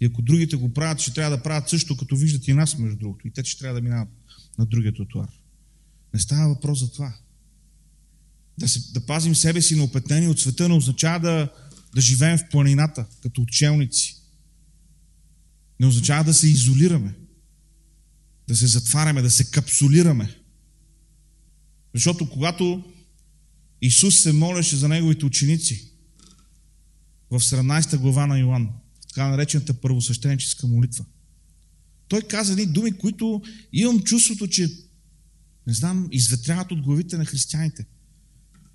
И 0.01 0.07
ако 0.07 0.23
другите 0.23 0.57
го 0.57 0.73
правят, 0.73 1.01
ще 1.01 1.15
трябва 1.15 1.37
да 1.37 1.43
правят 1.43 1.69
също, 1.69 1.97
като 1.97 2.17
виждат 2.17 2.49
и 2.49 2.53
нас, 2.53 2.79
между 2.79 2.99
другото. 2.99 3.29
И 3.29 3.31
те 3.31 3.45
ще 3.45 3.59
трябва 3.59 3.81
да 3.81 3.83
минават 3.83 4.09
на 4.59 4.67
другия 4.67 4.95
тротуар. 4.95 5.29
Не 6.15 6.21
става 6.21 6.49
въпрос 6.49 6.81
за 6.81 6.93
това. 6.93 7.15
Да, 8.59 8.69
се, 8.69 8.93
да 8.93 9.07
пазим 9.07 9.35
себе 9.35 9.63
си 9.63 9.77
на 9.77 9.85
опетнени 9.85 10.29
от 10.29 10.41
света 10.41 10.69
не 10.69 10.75
означава 10.75 11.21
да, 11.21 11.53
да 11.95 12.01
живеем 12.01 12.39
в 12.39 12.49
планината, 12.51 13.07
като 13.23 13.43
учелници. 13.43 14.17
Не 15.81 15.87
означава 15.87 16.25
да 16.25 16.35
се 16.35 16.49
изолираме, 16.49 17.15
да 18.49 18.57
се 18.57 18.67
затваряме, 18.67 19.23
да 19.23 19.31
се 19.31 19.51
капсулираме. 19.51 20.37
Защото 21.95 22.31
когато 22.31 22.85
Исус 23.83 24.19
се 24.19 24.33
молеше 24.33 24.77
за 24.77 24.89
неговите 24.89 25.27
ученици 25.27 25.91
в 27.31 27.41
17 27.41 27.99
глава 27.99 28.27
на 28.27 28.39
Йоанн, 28.39 28.69
така 29.15 29.29
наречената 29.29 29.75
първосвещеническа 29.75 30.67
молитва. 30.67 31.05
Той 32.09 32.23
каза 32.23 32.53
едни 32.53 32.67
думи, 32.67 32.93
които 32.93 33.43
имам 33.73 34.01
чувството, 34.01 34.49
че 34.49 34.69
не 35.67 35.75
знам, 35.75 36.09
изветряват 36.13 36.73
от 36.73 36.83
главите 36.83 37.19
на 37.19 37.25
християните. 37.25 37.87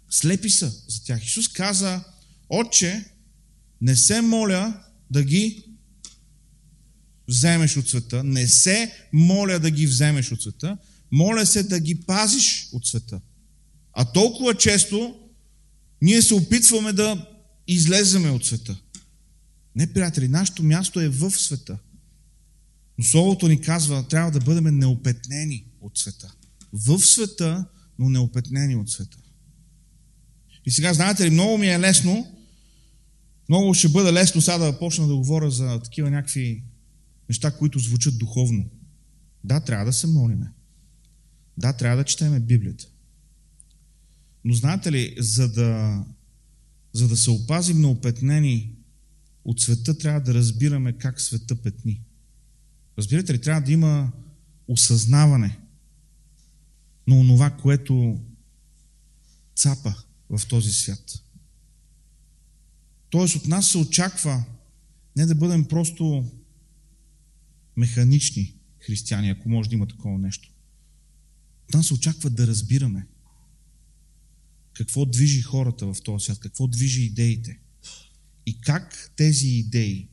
Слепи 0.09 0.49
са 0.49 0.71
за 0.87 1.03
тях. 1.03 1.25
Исус 1.25 1.47
каза, 1.47 2.03
Отче, 2.49 3.05
не 3.81 3.95
се 3.95 4.21
моля 4.21 4.83
да 5.11 5.23
ги 5.23 5.63
вземеш 7.27 7.77
от 7.77 7.89
света, 7.89 8.23
не 8.23 8.47
се 8.47 8.93
моля 9.13 9.59
да 9.59 9.71
ги 9.71 9.87
вземеш 9.87 10.31
от 10.31 10.41
света, 10.41 10.77
моля 11.11 11.45
се 11.45 11.63
да 11.63 11.79
ги 11.79 11.95
пазиш 11.95 12.69
от 12.71 12.87
света. 12.87 13.21
А 13.93 14.05
толкова 14.05 14.55
често 14.55 15.15
ние 16.01 16.21
се 16.21 16.33
опитваме 16.33 16.93
да 16.93 17.29
излеземе 17.67 18.29
от 18.29 18.45
света. 18.45 18.77
Не, 19.75 19.93
приятели, 19.93 20.27
нашето 20.27 20.63
място 20.63 20.99
е 20.99 21.09
в 21.09 21.31
света. 21.31 21.77
Но 22.97 23.03
Словото 23.03 23.47
ни 23.47 23.61
казва, 23.61 24.07
трябва 24.07 24.31
да 24.31 24.39
бъдем 24.39 24.77
неопетнени 24.77 25.65
от 25.81 25.97
света. 25.97 26.33
В 26.73 26.99
света, 26.99 27.65
но 27.99 28.09
неопетнени 28.09 28.75
от 28.75 28.89
света. 28.89 29.17
И 30.65 30.71
сега, 30.71 30.93
знаете 30.93 31.25
ли, 31.25 31.29
много 31.29 31.57
ми 31.57 31.67
е 31.67 31.79
лесно, 31.79 32.35
много 33.49 33.73
ще 33.73 33.89
бъде 33.89 34.13
лесно 34.13 34.41
сега 34.41 34.57
да 34.57 34.79
почна 34.79 35.07
да 35.07 35.15
говоря 35.15 35.51
за 35.51 35.79
такива 35.83 36.11
някакви 36.11 36.63
неща, 37.29 37.51
които 37.51 37.79
звучат 37.79 38.17
духовно. 38.17 38.65
Да, 39.43 39.59
трябва 39.59 39.85
да 39.85 39.93
се 39.93 40.07
молиме. 40.07 40.51
Да, 41.57 41.73
трябва 41.73 41.97
да 41.97 42.03
четеме 42.03 42.39
Библията. 42.39 42.87
Но 44.45 44.53
знаете 44.53 44.91
ли, 44.91 45.15
за 45.17 45.51
да, 45.51 46.03
за 46.93 47.07
да 47.07 47.17
се 47.17 47.29
опазим 47.29 47.81
на 47.81 47.89
опетнени 47.89 48.74
от 49.45 49.61
света, 49.61 49.97
трябва 49.97 50.21
да 50.21 50.33
разбираме 50.33 50.93
как 50.93 51.21
света 51.21 51.55
петни. 51.55 52.01
Разбирате 52.97 53.33
ли, 53.33 53.41
трябва 53.41 53.61
да 53.61 53.71
има 53.71 54.11
осъзнаване 54.67 55.59
на 57.07 57.15
онова, 57.15 57.49
което 57.49 58.21
цапа 59.55 59.95
в 60.29 60.47
този 60.47 60.71
свят. 60.71 61.23
Тоест 63.09 63.35
от 63.35 63.47
нас 63.47 63.71
се 63.71 63.77
очаква 63.77 64.43
не 65.15 65.25
да 65.25 65.35
бъдем 65.35 65.65
просто 65.65 66.31
механични 67.77 68.55
християни, 68.79 69.29
ако 69.29 69.49
може 69.49 69.69
да 69.69 69.75
има 69.75 69.87
такова 69.87 70.17
нещо. 70.17 70.51
От 71.67 71.73
нас 71.73 71.87
се 71.87 71.93
очаква 71.93 72.29
да 72.29 72.47
разбираме 72.47 73.07
какво 74.73 75.05
движи 75.05 75.41
хората 75.41 75.93
в 75.93 76.03
този 76.03 76.23
свят, 76.23 76.39
какво 76.39 76.67
движи 76.67 77.03
идеите 77.03 77.59
и 78.45 78.61
как 78.61 79.11
тези 79.15 79.47
идеи 79.47 80.07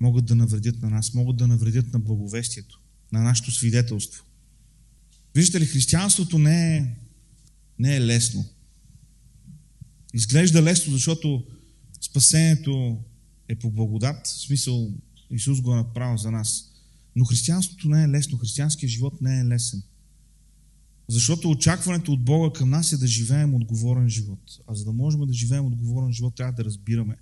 могат 0.00 0.24
да 0.24 0.34
навредят 0.34 0.82
на 0.82 0.90
нас, 0.90 1.14
могат 1.14 1.36
да 1.36 1.48
навредят 1.48 1.92
на 1.92 1.98
благовестието, 1.98 2.80
на 3.12 3.22
нашето 3.22 3.52
свидетелство. 3.52 4.24
Виждате 5.34 5.60
ли, 5.60 5.66
християнството 5.66 6.38
не 6.38 6.76
е, 6.76 6.96
не 7.78 7.96
е 7.96 8.00
лесно. 8.00 8.44
Изглежда 10.14 10.62
лесно, 10.62 10.92
защото 10.92 11.46
спасението 12.00 12.98
е 13.48 13.56
по 13.56 13.70
благодат, 13.70 14.26
в 14.26 14.40
смисъл 14.40 14.92
Исус 15.30 15.60
го 15.60 15.72
е 15.72 15.76
направил 15.76 16.16
за 16.16 16.30
нас. 16.30 16.70
Но 17.16 17.24
християнството 17.24 17.88
не 17.88 18.02
е 18.02 18.08
лесно, 18.08 18.38
християнският 18.38 18.92
живот 18.92 19.20
не 19.20 19.40
е 19.40 19.44
лесен. 19.44 19.82
Защото 21.08 21.50
очакването 21.50 22.12
от 22.12 22.24
Бога 22.24 22.58
към 22.58 22.70
нас 22.70 22.92
е 22.92 22.96
да 22.96 23.06
живеем 23.06 23.54
отговорен 23.54 24.08
живот. 24.08 24.58
А 24.66 24.74
за 24.74 24.84
да 24.84 24.92
можем 24.92 25.26
да 25.26 25.32
живеем 25.32 25.66
отговорен 25.66 26.12
живот, 26.12 26.34
трябва 26.34 26.52
да 26.52 26.64
разбираме. 26.64 27.16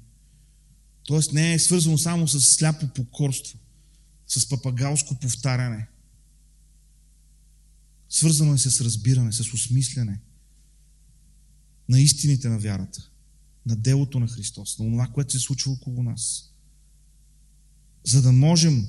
Тоест 1.05 1.33
не 1.33 1.55
е 1.55 1.59
свързано 1.59 1.99
само 1.99 2.29
с 2.29 2.41
сляпо 2.41 2.89
покорство, 2.89 3.59
с 4.27 4.49
папагалско 4.49 5.15
повтаряне. 5.15 5.89
Свързано 8.09 8.55
е 8.55 8.59
с 8.59 8.81
разбиране, 8.81 9.33
с 9.33 9.41
осмислене 9.41 10.21
на 11.89 12.01
истините 12.01 12.49
на 12.49 12.59
вярата, 12.59 13.11
на 13.67 13.77
делото 13.77 14.21
на 14.21 14.29
Христос, 14.29 14.79
на 14.79 14.91
това, 14.91 15.07
което 15.07 15.33
се 15.33 15.39
случва 15.39 15.73
около 15.73 16.03
нас. 16.03 16.53
За 18.05 18.23
да 18.23 18.33
можем 18.33 18.87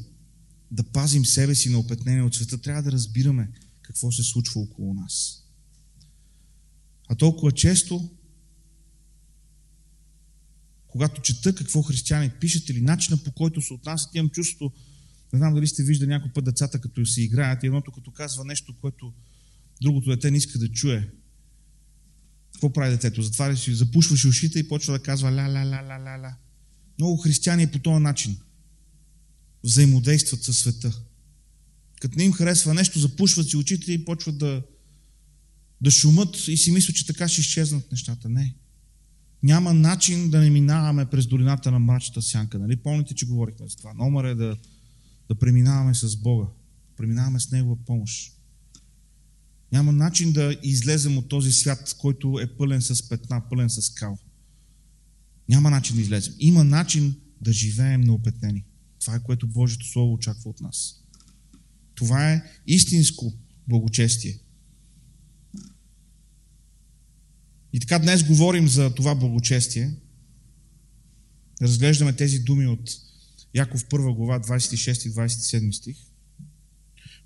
да 0.71 0.83
пазим 0.83 1.25
себе 1.25 1.55
си 1.55 1.69
на 1.69 1.79
опетнение 1.79 2.23
от 2.23 2.35
света, 2.35 2.61
трябва 2.61 2.83
да 2.83 2.91
разбираме 2.91 3.51
какво 3.81 4.11
се 4.11 4.23
случва 4.23 4.61
около 4.61 4.93
нас. 4.93 5.43
А 7.09 7.15
толкова 7.15 7.51
често, 7.51 8.09
когато 10.93 11.21
чета 11.21 11.55
какво 11.55 11.81
християни 11.81 12.29
пишат 12.29 12.69
или 12.69 12.81
начина 12.81 13.17
по 13.17 13.31
който 13.31 13.61
се 13.61 13.73
отнасят, 13.73 14.15
имам 14.15 14.29
чувството, 14.29 14.75
не 15.33 15.39
знам 15.39 15.53
дали 15.53 15.67
сте 15.67 15.83
виждали 15.83 16.09
някой 16.09 16.31
път 16.33 16.45
децата, 16.45 16.81
като 16.81 17.05
се 17.05 17.21
играят, 17.21 17.63
и 17.63 17.65
едното 17.65 17.91
като 17.91 18.11
казва 18.11 18.45
нещо, 18.45 18.75
което 18.81 19.13
другото 19.81 20.09
дете 20.09 20.31
не 20.31 20.37
иска 20.37 20.59
да 20.59 20.69
чуе. 20.69 21.09
Какво 22.53 22.73
прави 22.73 22.91
детето? 22.91 23.21
Затваря 23.21 23.57
си, 23.57 23.75
запушваш 23.75 24.25
ушите 24.25 24.59
и 24.59 24.67
почва 24.67 24.93
да 24.93 25.03
казва 25.03 25.31
ла. 25.31 26.35
Много 26.99 27.17
християни 27.17 27.67
по 27.67 27.79
този 27.79 28.03
начин 28.03 28.37
взаимодействат 29.63 30.43
със 30.43 30.57
света. 30.57 31.01
Като 32.01 32.17
не 32.17 32.23
им 32.23 32.33
харесва 32.33 32.73
нещо, 32.73 32.99
запушват 32.99 33.49
си 33.49 33.57
очите 33.57 33.93
и 33.93 34.05
почват 34.05 34.37
да, 34.37 34.63
да 35.81 35.91
шумат 35.91 36.47
и 36.47 36.57
си 36.57 36.71
мислят, 36.71 36.95
че 36.95 37.07
така 37.07 37.27
ще 37.27 37.41
изчезнат 37.41 37.91
нещата. 37.91 38.29
Не. 38.29 38.55
Няма 39.43 39.73
начин 39.73 40.29
да 40.29 40.39
не 40.39 40.49
минаваме 40.49 41.05
през 41.05 41.27
долината 41.27 41.71
на 41.71 41.79
мрачната 41.79 42.21
сянка. 42.21 42.59
Нали? 42.59 42.75
Помните, 42.75 43.13
че 43.13 43.25
говорихме 43.25 43.67
за 43.67 43.75
това. 43.77 43.93
Номер 43.93 44.23
е 44.23 44.35
да, 44.35 44.57
да 45.29 45.35
преминаваме 45.35 45.95
с 45.95 46.15
Бога. 46.15 46.47
Преминаваме 46.97 47.39
с 47.39 47.51
Негова 47.51 47.85
помощ. 47.85 48.33
Няма 49.71 49.91
начин 49.91 50.33
да 50.33 50.57
излезем 50.63 51.17
от 51.17 51.29
този 51.29 51.51
свят, 51.51 51.95
който 51.99 52.39
е 52.41 52.57
пълен 52.57 52.81
с 52.81 53.09
петна, 53.09 53.41
пълен 53.49 53.69
с 53.69 53.89
кал. 53.89 54.17
Няма 55.49 55.69
начин 55.69 55.95
да 55.95 56.01
излезем. 56.01 56.33
Има 56.39 56.63
начин 56.63 57.15
да 57.41 57.53
живеем 57.53 58.01
неопетнени. 58.01 58.65
Това 58.99 59.15
е 59.15 59.23
което 59.23 59.47
Божието 59.47 59.87
Слово 59.87 60.13
очаква 60.13 60.49
от 60.49 60.61
нас. 60.61 61.03
Това 61.95 62.31
е 62.31 62.43
истинско 62.67 63.33
благочестие. 63.67 64.39
И 67.73 67.79
така 67.79 67.99
днес 67.99 68.23
говорим 68.23 68.67
за 68.67 68.95
това 68.95 69.15
благочестие. 69.15 69.95
Разглеждаме 71.61 72.13
тези 72.13 72.39
думи 72.39 72.67
от 72.67 72.89
Яков 73.53 73.85
1 73.85 74.15
глава 74.15 74.39
26 74.39 75.07
и 75.07 75.11
27 75.11 75.71
стих. 75.71 75.97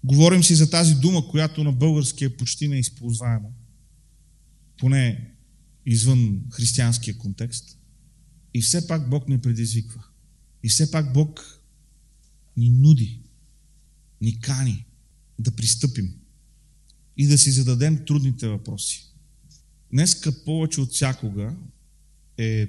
Говорим 0.04 0.44
си 0.44 0.56
за 0.56 0.70
тази 0.70 0.96
дума, 0.96 1.28
която 1.28 1.64
на 1.64 1.72
български 1.72 2.26
е 2.26 2.38
почти 2.38 2.68
неизползваема. 2.68 3.50
Поне 4.78 5.32
извън 5.86 6.42
християнския 6.52 7.18
контекст. 7.18 7.78
И 8.54 8.62
все 8.62 8.88
пак 8.88 9.10
Бог 9.10 9.30
ни 9.30 9.42
предизвиква. 9.42 10.04
И 10.64 10.70
все 10.70 10.92
пак 10.92 11.14
Бог 11.14 11.62
ни 12.58 12.70
нуди, 12.70 13.22
ни 14.22 14.40
кани 14.40 14.86
да 15.40 15.52
пристъпим 15.52 16.14
и 17.18 17.28
да 17.28 17.38
си 17.38 17.52
зададем 17.52 18.06
трудните 18.06 18.48
въпроси. 18.48 19.07
Днеска 19.92 20.44
повече 20.46 20.82
от 20.82 20.92
всякога 20.92 21.56
е 22.38 22.68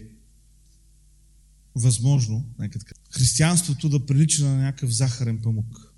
възможно, 1.75 2.45
нека 2.59 2.79
така, 2.79 2.95
християнството 3.11 3.89
да 3.89 4.07
прилича 4.07 4.45
на 4.45 4.57
някакъв 4.57 4.91
захарен 4.91 5.43
памук. 5.43 5.95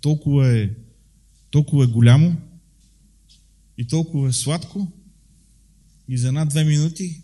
Толкова 0.00 0.58
е, 0.58 0.70
толкова 1.50 1.84
е 1.84 1.86
голямо 1.86 2.36
и 3.78 3.86
толкова 3.86 4.28
е 4.28 4.32
сладко 4.32 4.92
и 6.08 6.18
за 6.18 6.28
една-две 6.28 6.64
минути 6.64 7.22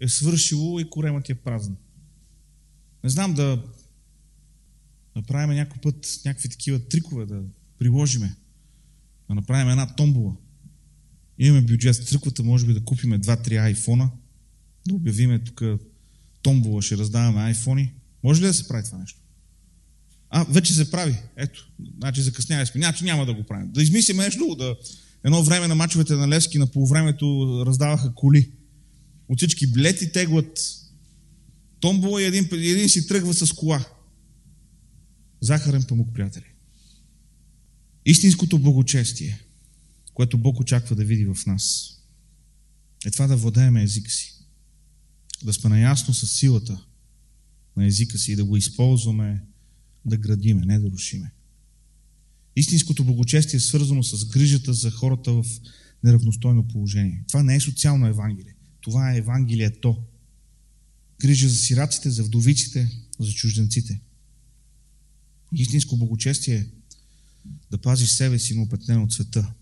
е 0.00 0.08
свършило 0.08 0.80
и 0.80 0.90
коремът 0.90 1.30
е 1.30 1.34
празен. 1.34 1.76
Не 3.04 3.10
знам 3.10 3.34
да 3.34 3.64
направим 5.16 5.56
някой 5.56 5.80
път 5.80 6.20
някакви 6.24 6.48
такива 6.48 6.88
трикове, 6.88 7.26
да 7.26 7.42
приложиме, 7.78 8.36
да 9.28 9.34
направим 9.34 9.68
една 9.68 9.94
томбола. 9.94 10.36
Имаме 11.38 11.62
бюджет 11.62 11.96
с 11.96 11.98
църквата, 11.98 12.42
може 12.42 12.66
би 12.66 12.74
да 12.74 12.84
купиме 12.84 13.20
2-3 13.20 13.64
айфона, 13.64 14.10
да 14.88 14.94
обявиме 14.94 15.38
тук 15.38 15.62
томбола, 16.42 16.82
ще 16.82 16.96
раздаваме 16.96 17.40
айфони. 17.40 17.92
Може 18.24 18.42
ли 18.42 18.46
да 18.46 18.54
се 18.54 18.68
прави 18.68 18.84
това 18.84 18.98
нещо? 18.98 19.20
А, 20.30 20.44
вече 20.44 20.74
се 20.74 20.90
прави. 20.90 21.16
Ето, 21.36 21.70
значи 21.98 22.22
закъсняли 22.22 22.66
сме. 22.66 22.80
Значи 22.80 23.04
няма 23.04 23.26
да 23.26 23.34
го 23.34 23.42
правим. 23.42 23.70
Да 23.72 23.82
измислим 23.82 24.16
нещо. 24.16 24.54
Да... 24.58 24.76
Едно 25.24 25.42
време 25.42 25.68
на 25.68 25.74
мачовете 25.74 26.14
на 26.14 26.28
Левски 26.28 26.58
на 26.58 26.66
полувремето 26.66 27.62
раздаваха 27.66 28.14
коли. 28.14 28.50
От 29.28 29.38
всички 29.38 29.66
билети 29.66 30.12
теглат 30.12 30.60
томбола 31.80 32.22
и 32.22 32.24
един, 32.24 32.48
един 32.52 32.88
си 32.88 33.06
тръгва 33.06 33.34
с 33.34 33.52
кола. 33.52 33.84
Захарен 35.40 35.82
памук, 35.82 36.14
приятели. 36.14 36.44
Истинското 38.06 38.58
благочестие, 38.58 39.40
което 40.14 40.38
Бог 40.38 40.60
очаква 40.60 40.96
да 40.96 41.04
види 41.04 41.26
в 41.26 41.36
нас, 41.46 41.96
е 43.06 43.10
това 43.10 43.26
да 43.26 43.36
владееме 43.36 43.82
езика 43.82 44.10
си. 44.10 44.34
Да 45.44 45.52
сме 45.52 45.70
наясно 45.70 46.14
с 46.14 46.26
силата 46.26 46.84
на 47.76 47.86
езика 47.86 48.18
си 48.18 48.32
и 48.32 48.36
да 48.36 48.44
го 48.44 48.56
използваме 48.56 49.44
да 50.04 50.16
градиме, 50.16 50.66
не 50.66 50.78
да 50.78 50.90
рушиме. 50.90 51.32
Истинското 52.56 53.04
благочестие 53.04 53.56
е 53.56 53.60
свързано 53.60 54.02
с 54.02 54.24
грижата 54.24 54.74
за 54.74 54.90
хората 54.90 55.32
в 55.32 55.44
неравностойно 56.04 56.68
положение. 56.68 57.24
Това 57.28 57.42
не 57.42 57.54
е 57.54 57.60
социално 57.60 58.06
евангелие. 58.06 58.54
Това 58.80 59.12
е 59.12 59.18
евангелието. 59.18 60.02
Грижа 61.20 61.48
за 61.48 61.56
сираците, 61.56 62.10
за 62.10 62.24
вдовиците, 62.24 62.90
за 63.18 63.32
чужденците. 63.32 64.00
Истинско 65.56 65.96
благочестие 65.96 66.56
е 66.56 66.66
да 67.70 67.78
пазиш 67.78 68.08
себе 68.08 68.38
си 68.38 68.54
опетнен 68.54 69.02
от 69.02 69.12
света. 69.12 69.52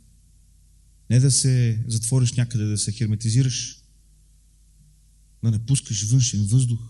Не 1.10 1.20
да 1.20 1.30
се 1.30 1.84
затвориш 1.88 2.32
някъде, 2.32 2.64
да 2.64 2.78
се 2.78 2.92
херметизираш, 2.92 3.82
да 5.44 5.50
не 5.50 5.66
пускаш 5.66 6.10
външен 6.10 6.46
въздух, 6.46 6.80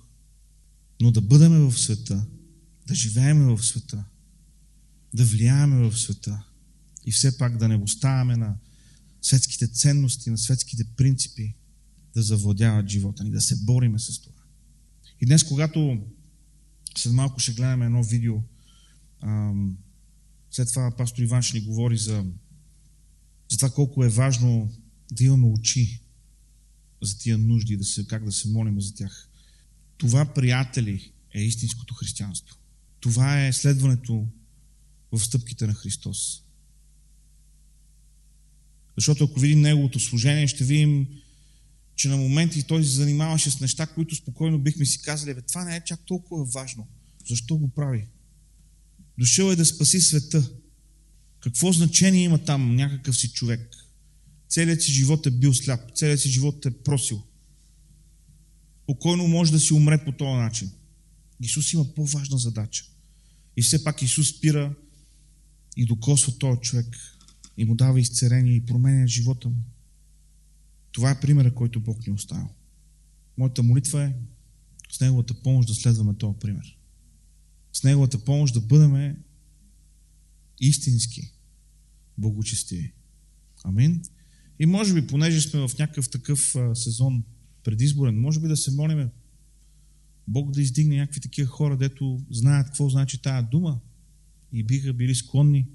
но 1.00 1.10
да 1.10 1.20
бъдеме 1.20 1.58
в 1.58 1.78
света, 1.78 2.26
да 2.86 2.94
живееме 2.94 3.56
в 3.56 3.64
света, 3.64 4.04
да 5.14 5.24
влияеме 5.24 5.90
в 5.90 5.98
света 5.98 6.44
и 7.06 7.12
все 7.12 7.38
пак 7.38 7.56
да 7.56 7.68
не 7.68 7.76
оставяме 7.76 8.36
на 8.36 8.56
светските 9.22 9.66
ценности, 9.66 10.30
на 10.30 10.38
светските 10.38 10.84
принципи 10.84 11.54
да 12.14 12.22
завладяват 12.22 12.88
живота 12.88 13.24
ни, 13.24 13.30
да 13.30 13.40
се 13.40 13.56
бориме 13.56 13.98
с 13.98 14.20
това. 14.20 14.42
И 15.20 15.26
днес, 15.26 15.44
когато 15.44 16.00
след 16.96 17.12
малко 17.12 17.40
ще 17.40 17.52
гледаме 17.52 17.84
едно 17.84 18.02
видео, 18.02 18.42
след 20.50 20.68
това 20.68 20.90
пастор 20.96 21.22
Иван 21.22 21.42
ще 21.42 21.58
ни 21.58 21.64
говори 21.64 21.96
за, 21.98 22.24
за 23.50 23.56
това 23.56 23.70
колко 23.70 24.04
е 24.04 24.08
важно 24.08 24.72
да 25.12 25.24
имаме 25.24 25.46
очи 25.46 26.00
за 27.02 27.18
тия 27.18 27.38
нужди, 27.38 27.76
да 27.76 27.84
се, 27.84 28.06
как 28.06 28.24
да 28.24 28.32
се 28.32 28.48
молим 28.48 28.80
за 28.80 28.94
тях. 28.94 29.28
Това, 29.96 30.24
приятели, 30.24 31.12
е 31.34 31.42
истинското 31.42 31.94
християнство. 31.94 32.56
Това 33.00 33.46
е 33.46 33.52
следването 33.52 34.26
в 35.12 35.20
стъпките 35.20 35.66
на 35.66 35.74
Христос. 35.74 36.42
Защото 38.96 39.24
ако 39.24 39.40
видим 39.40 39.60
Неговото 39.60 40.00
служение, 40.00 40.46
ще 40.46 40.64
видим, 40.64 41.06
че 41.96 42.08
на 42.08 42.16
моменти 42.16 42.62
той 42.62 42.84
се 42.84 42.90
занимаваше 42.90 43.50
с 43.50 43.60
неща, 43.60 43.86
които 43.86 44.14
спокойно 44.14 44.58
бихме 44.58 44.84
си 44.84 45.02
казали, 45.02 45.34
бе, 45.34 45.42
това 45.42 45.64
не 45.64 45.76
е 45.76 45.84
чак 45.84 46.00
толкова 46.06 46.44
важно. 46.44 46.88
Защо 47.28 47.56
го 47.56 47.68
прави? 47.68 48.06
Дошъл 49.18 49.50
е 49.50 49.56
да 49.56 49.64
спаси 49.64 50.00
света. 50.00 50.50
Какво 51.40 51.72
значение 51.72 52.24
има 52.24 52.44
там 52.44 52.76
някакъв 52.76 53.16
си 53.16 53.32
човек? 53.32 53.76
Целият 54.48 54.82
си 54.82 54.92
живот 54.92 55.26
е 55.26 55.30
бил 55.30 55.54
сляп, 55.54 55.80
целият 55.94 56.20
си 56.20 56.30
живот 56.30 56.66
е 56.66 56.70
просил. 56.70 57.22
Спокойно 58.82 59.28
може 59.28 59.52
да 59.52 59.60
си 59.60 59.74
умре 59.74 60.04
по 60.04 60.12
този 60.12 60.36
начин. 60.36 60.70
Исус 61.40 61.72
има 61.72 61.94
по-важна 61.94 62.38
задача. 62.38 62.84
И 63.56 63.62
все 63.62 63.84
пак 63.84 64.02
Исус 64.02 64.28
спира 64.28 64.74
и 65.76 65.86
докосва 65.86 66.38
този 66.38 66.60
човек 66.60 66.86
и 67.56 67.64
му 67.64 67.74
дава 67.74 68.00
изцерение 68.00 68.54
и 68.54 68.66
променя 68.66 69.06
живота 69.06 69.48
му. 69.48 69.62
Това 70.92 71.10
е 71.10 71.20
примера, 71.20 71.54
който 71.54 71.80
Бог 71.80 72.06
ни 72.06 72.12
оставя. 72.12 72.48
Моята 73.38 73.62
молитва 73.62 74.02
е 74.02 74.14
с 74.92 75.00
Неговата 75.00 75.34
помощ 75.34 75.68
да 75.68 75.74
следваме 75.74 76.14
този 76.14 76.38
пример. 76.40 76.76
С 77.72 77.82
Неговата 77.82 78.24
помощ 78.24 78.54
да 78.54 78.60
бъдем 78.60 79.16
истински 80.60 81.32
благочестиви. 82.18 82.92
Амин. 83.64 84.02
И 84.58 84.66
може 84.66 84.94
би, 84.94 85.06
понеже 85.06 85.40
сме 85.40 85.60
в 85.60 85.78
някакъв 85.78 86.10
такъв 86.10 86.54
сезон 86.74 87.24
предизборен, 87.64 88.20
може 88.20 88.40
би 88.40 88.48
да 88.48 88.56
се 88.56 88.70
молиме 88.70 89.10
Бог 90.28 90.50
да 90.50 90.62
издигне 90.62 90.96
някакви 90.96 91.20
такива 91.20 91.48
хора, 91.48 91.76
дето 91.76 92.20
знаят 92.30 92.66
какво 92.66 92.88
значи 92.88 93.22
тая 93.22 93.42
дума 93.42 93.80
и 94.52 94.64
биха 94.64 94.92
били 94.92 95.14
склонни 95.14 95.68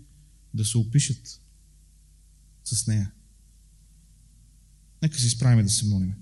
да 0.53 0.65
се 0.65 0.77
опишат 0.77 1.41
с 2.63 2.87
нея. 2.87 3.11
Нека 5.01 5.19
се 5.19 5.27
изправим 5.27 5.65
да 5.65 5.71
се 5.71 5.85
молиме. 5.85 6.17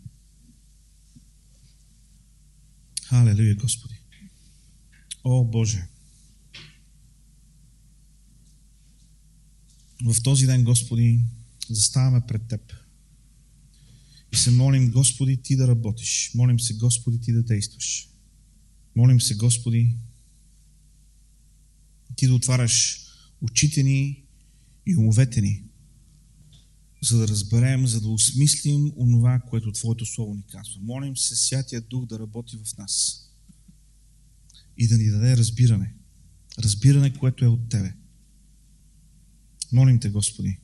Халелуя, 3.04 3.56
Господи! 3.56 3.96
О, 5.24 5.46
Боже! 5.46 5.88
В 10.04 10.24
този 10.24 10.46
ден, 10.46 10.64
Господи, 10.64 11.20
заставаме 11.70 12.22
пред 12.28 12.48
Теб. 12.48 12.74
И 14.34 14.36
се 14.36 14.52
молим, 14.52 14.92
Господи, 14.92 15.38
Ти 15.38 15.56
да 15.56 15.68
работиш. 15.68 16.32
Молим 16.36 16.60
се, 16.60 16.74
Господи, 16.74 17.22
Ти 17.22 17.34
да 17.34 17.44
действаш. 17.44 18.10
Молим 18.96 19.22
се, 19.22 19.36
Господи, 19.36 19.96
Ти 22.16 22.28
да 22.28 22.34
отваряш 22.34 23.06
очите 23.42 23.84
ни 23.84 24.24
и 24.86 24.96
умовете 24.96 25.42
ни, 25.42 25.64
за 27.04 27.18
да 27.18 27.28
разберем, 27.28 27.88
за 27.88 28.02
да 28.02 28.10
осмислим 28.10 28.92
онова, 28.98 29.40
което 29.40 29.72
Твоето 29.72 30.06
Слово 30.06 30.34
ни 30.34 30.44
казва. 30.52 30.82
Молим 30.82 31.18
се 31.18 31.36
Святия 31.36 31.82
Дух 31.82 32.06
да 32.06 32.20
работи 32.20 32.58
в 32.58 32.78
нас 32.78 33.24
и 34.78 34.88
да 34.88 34.98
ни 34.98 35.10
даде 35.10 35.38
разбиране. 35.38 35.94
Разбиране, 36.60 37.14
което 37.14 37.46
е 37.46 37.48
от 37.48 37.70
Тебе. 37.70 37.94
Молим 39.74 40.00
Те, 40.00 40.10
Господи, 40.10 40.58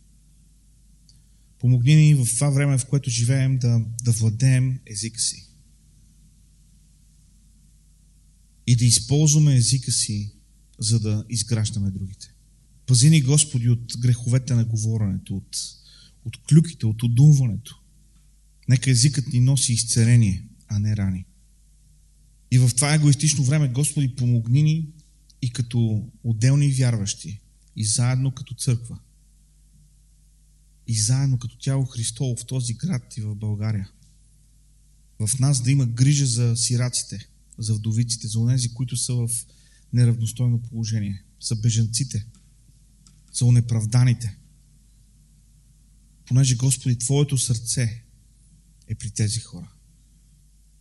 помогни 1.60 1.96
ни 1.96 2.16
в 2.16 2.26
това 2.26 2.50
време, 2.50 2.78
в 2.78 2.86
което 2.86 3.10
живеем, 3.10 3.58
да, 3.58 3.86
да 4.04 4.12
владеем 4.12 4.80
езика 4.86 5.20
си. 5.20 5.50
И 8.68 8.76
да 8.76 8.86
използваме 8.86 9.56
езика 9.56 9.92
си, 9.92 10.32
за 10.80 11.00
да 11.00 11.26
изграждаме 11.30 11.92
другите. 11.92 12.34
Пази 12.86 13.10
ни, 13.10 13.22
Господи, 13.22 13.70
от 13.70 13.98
греховете 14.00 14.56
на 14.56 14.66
говоренето, 14.66 15.38
от, 15.38 15.58
от 16.26 16.38
клюките, 16.38 16.86
от 16.86 17.04
удумването. 17.04 17.82
Нека 18.68 18.92
езикът 18.92 19.28
ни 19.28 19.40
носи 19.40 19.74
изцеление, 19.74 20.48
а 20.68 20.80
не 20.80 20.98
рани. 20.98 21.26
И 22.52 22.58
в 22.58 22.72
това 22.76 22.94
егоистично 22.94 23.44
време, 23.44 23.68
Господи, 23.68 24.16
помогни 24.16 24.64
ни 24.64 24.88
и 25.42 25.50
като 25.50 26.10
отделни 26.24 26.72
вярващи, 26.72 27.40
и 27.80 27.86
заедно 27.86 28.32
като 28.32 28.54
църква, 28.54 29.00
и 30.88 31.00
заедно 31.00 31.40
като 31.40 31.58
тяло 31.58 31.86
Христово 31.86 32.36
в 32.36 32.46
този 32.46 32.74
град 32.74 33.18
и 33.18 33.22
в 33.22 33.36
България. 33.36 33.92
В 35.20 35.40
нас 35.40 35.64
да 35.64 35.72
има 35.72 35.86
грижа 35.86 36.26
за 36.26 36.56
сираците, 36.56 37.30
за 37.58 37.74
вдовиците, 37.74 38.28
за 38.28 38.40
онези, 38.40 38.74
които 38.74 38.98
са 38.98 39.14
в 39.14 39.30
неравностойно 39.94 40.62
положение, 40.62 41.24
за 41.42 41.56
беженците, 41.56 42.26
за 43.34 43.46
онеправданите. 43.46 44.38
Понеже, 46.26 46.56
Господи, 46.56 46.98
Твоето 46.98 47.38
сърце 47.38 48.04
е 48.88 48.96
при 48.96 49.12
тези 49.12 49.40
хора. 49.40 49.72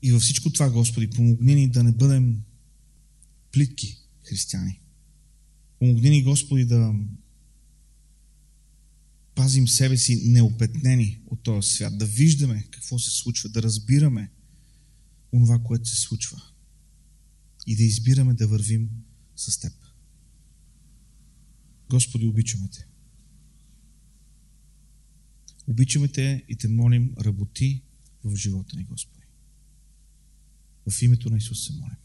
И 0.02 0.12
във 0.12 0.22
всичко 0.22 0.50
това, 0.50 0.70
Господи, 0.70 1.10
помогни 1.10 1.54
ни 1.54 1.70
да 1.70 1.82
не 1.82 1.92
бъдем 1.92 2.42
плитки 3.52 3.98
християни. 4.22 4.80
Помогни 5.78 6.10
ни, 6.10 6.22
Господи, 6.22 6.64
да 6.64 6.94
пазим 9.34 9.68
себе 9.68 9.96
си 9.96 10.22
неопетнени 10.24 11.20
от 11.26 11.42
този 11.42 11.68
свят, 11.70 11.98
да 11.98 12.06
виждаме 12.06 12.66
какво 12.70 12.98
се 12.98 13.10
случва, 13.10 13.48
да 13.48 13.62
разбираме 13.62 14.30
онова, 15.32 15.58
което 15.58 15.88
се 15.88 15.96
случва 15.96 16.42
и 17.66 17.76
да 17.76 17.82
избираме 17.82 18.34
да 18.34 18.46
вървим 18.46 18.90
с 19.36 19.58
Теб. 19.58 19.72
Господи, 21.90 22.26
обичаме 22.26 22.68
Те. 22.68 22.86
Обичаме 25.66 26.08
Те 26.08 26.44
и 26.48 26.56
Те 26.56 26.68
молим, 26.68 27.14
работи 27.20 27.82
в 28.24 28.36
живота 28.36 28.76
ни, 28.76 28.84
Господи. 28.84 29.26
В 30.90 31.02
името 31.02 31.30
на 31.30 31.36
Исус 31.36 31.66
се 31.66 31.72
молим. 31.72 31.96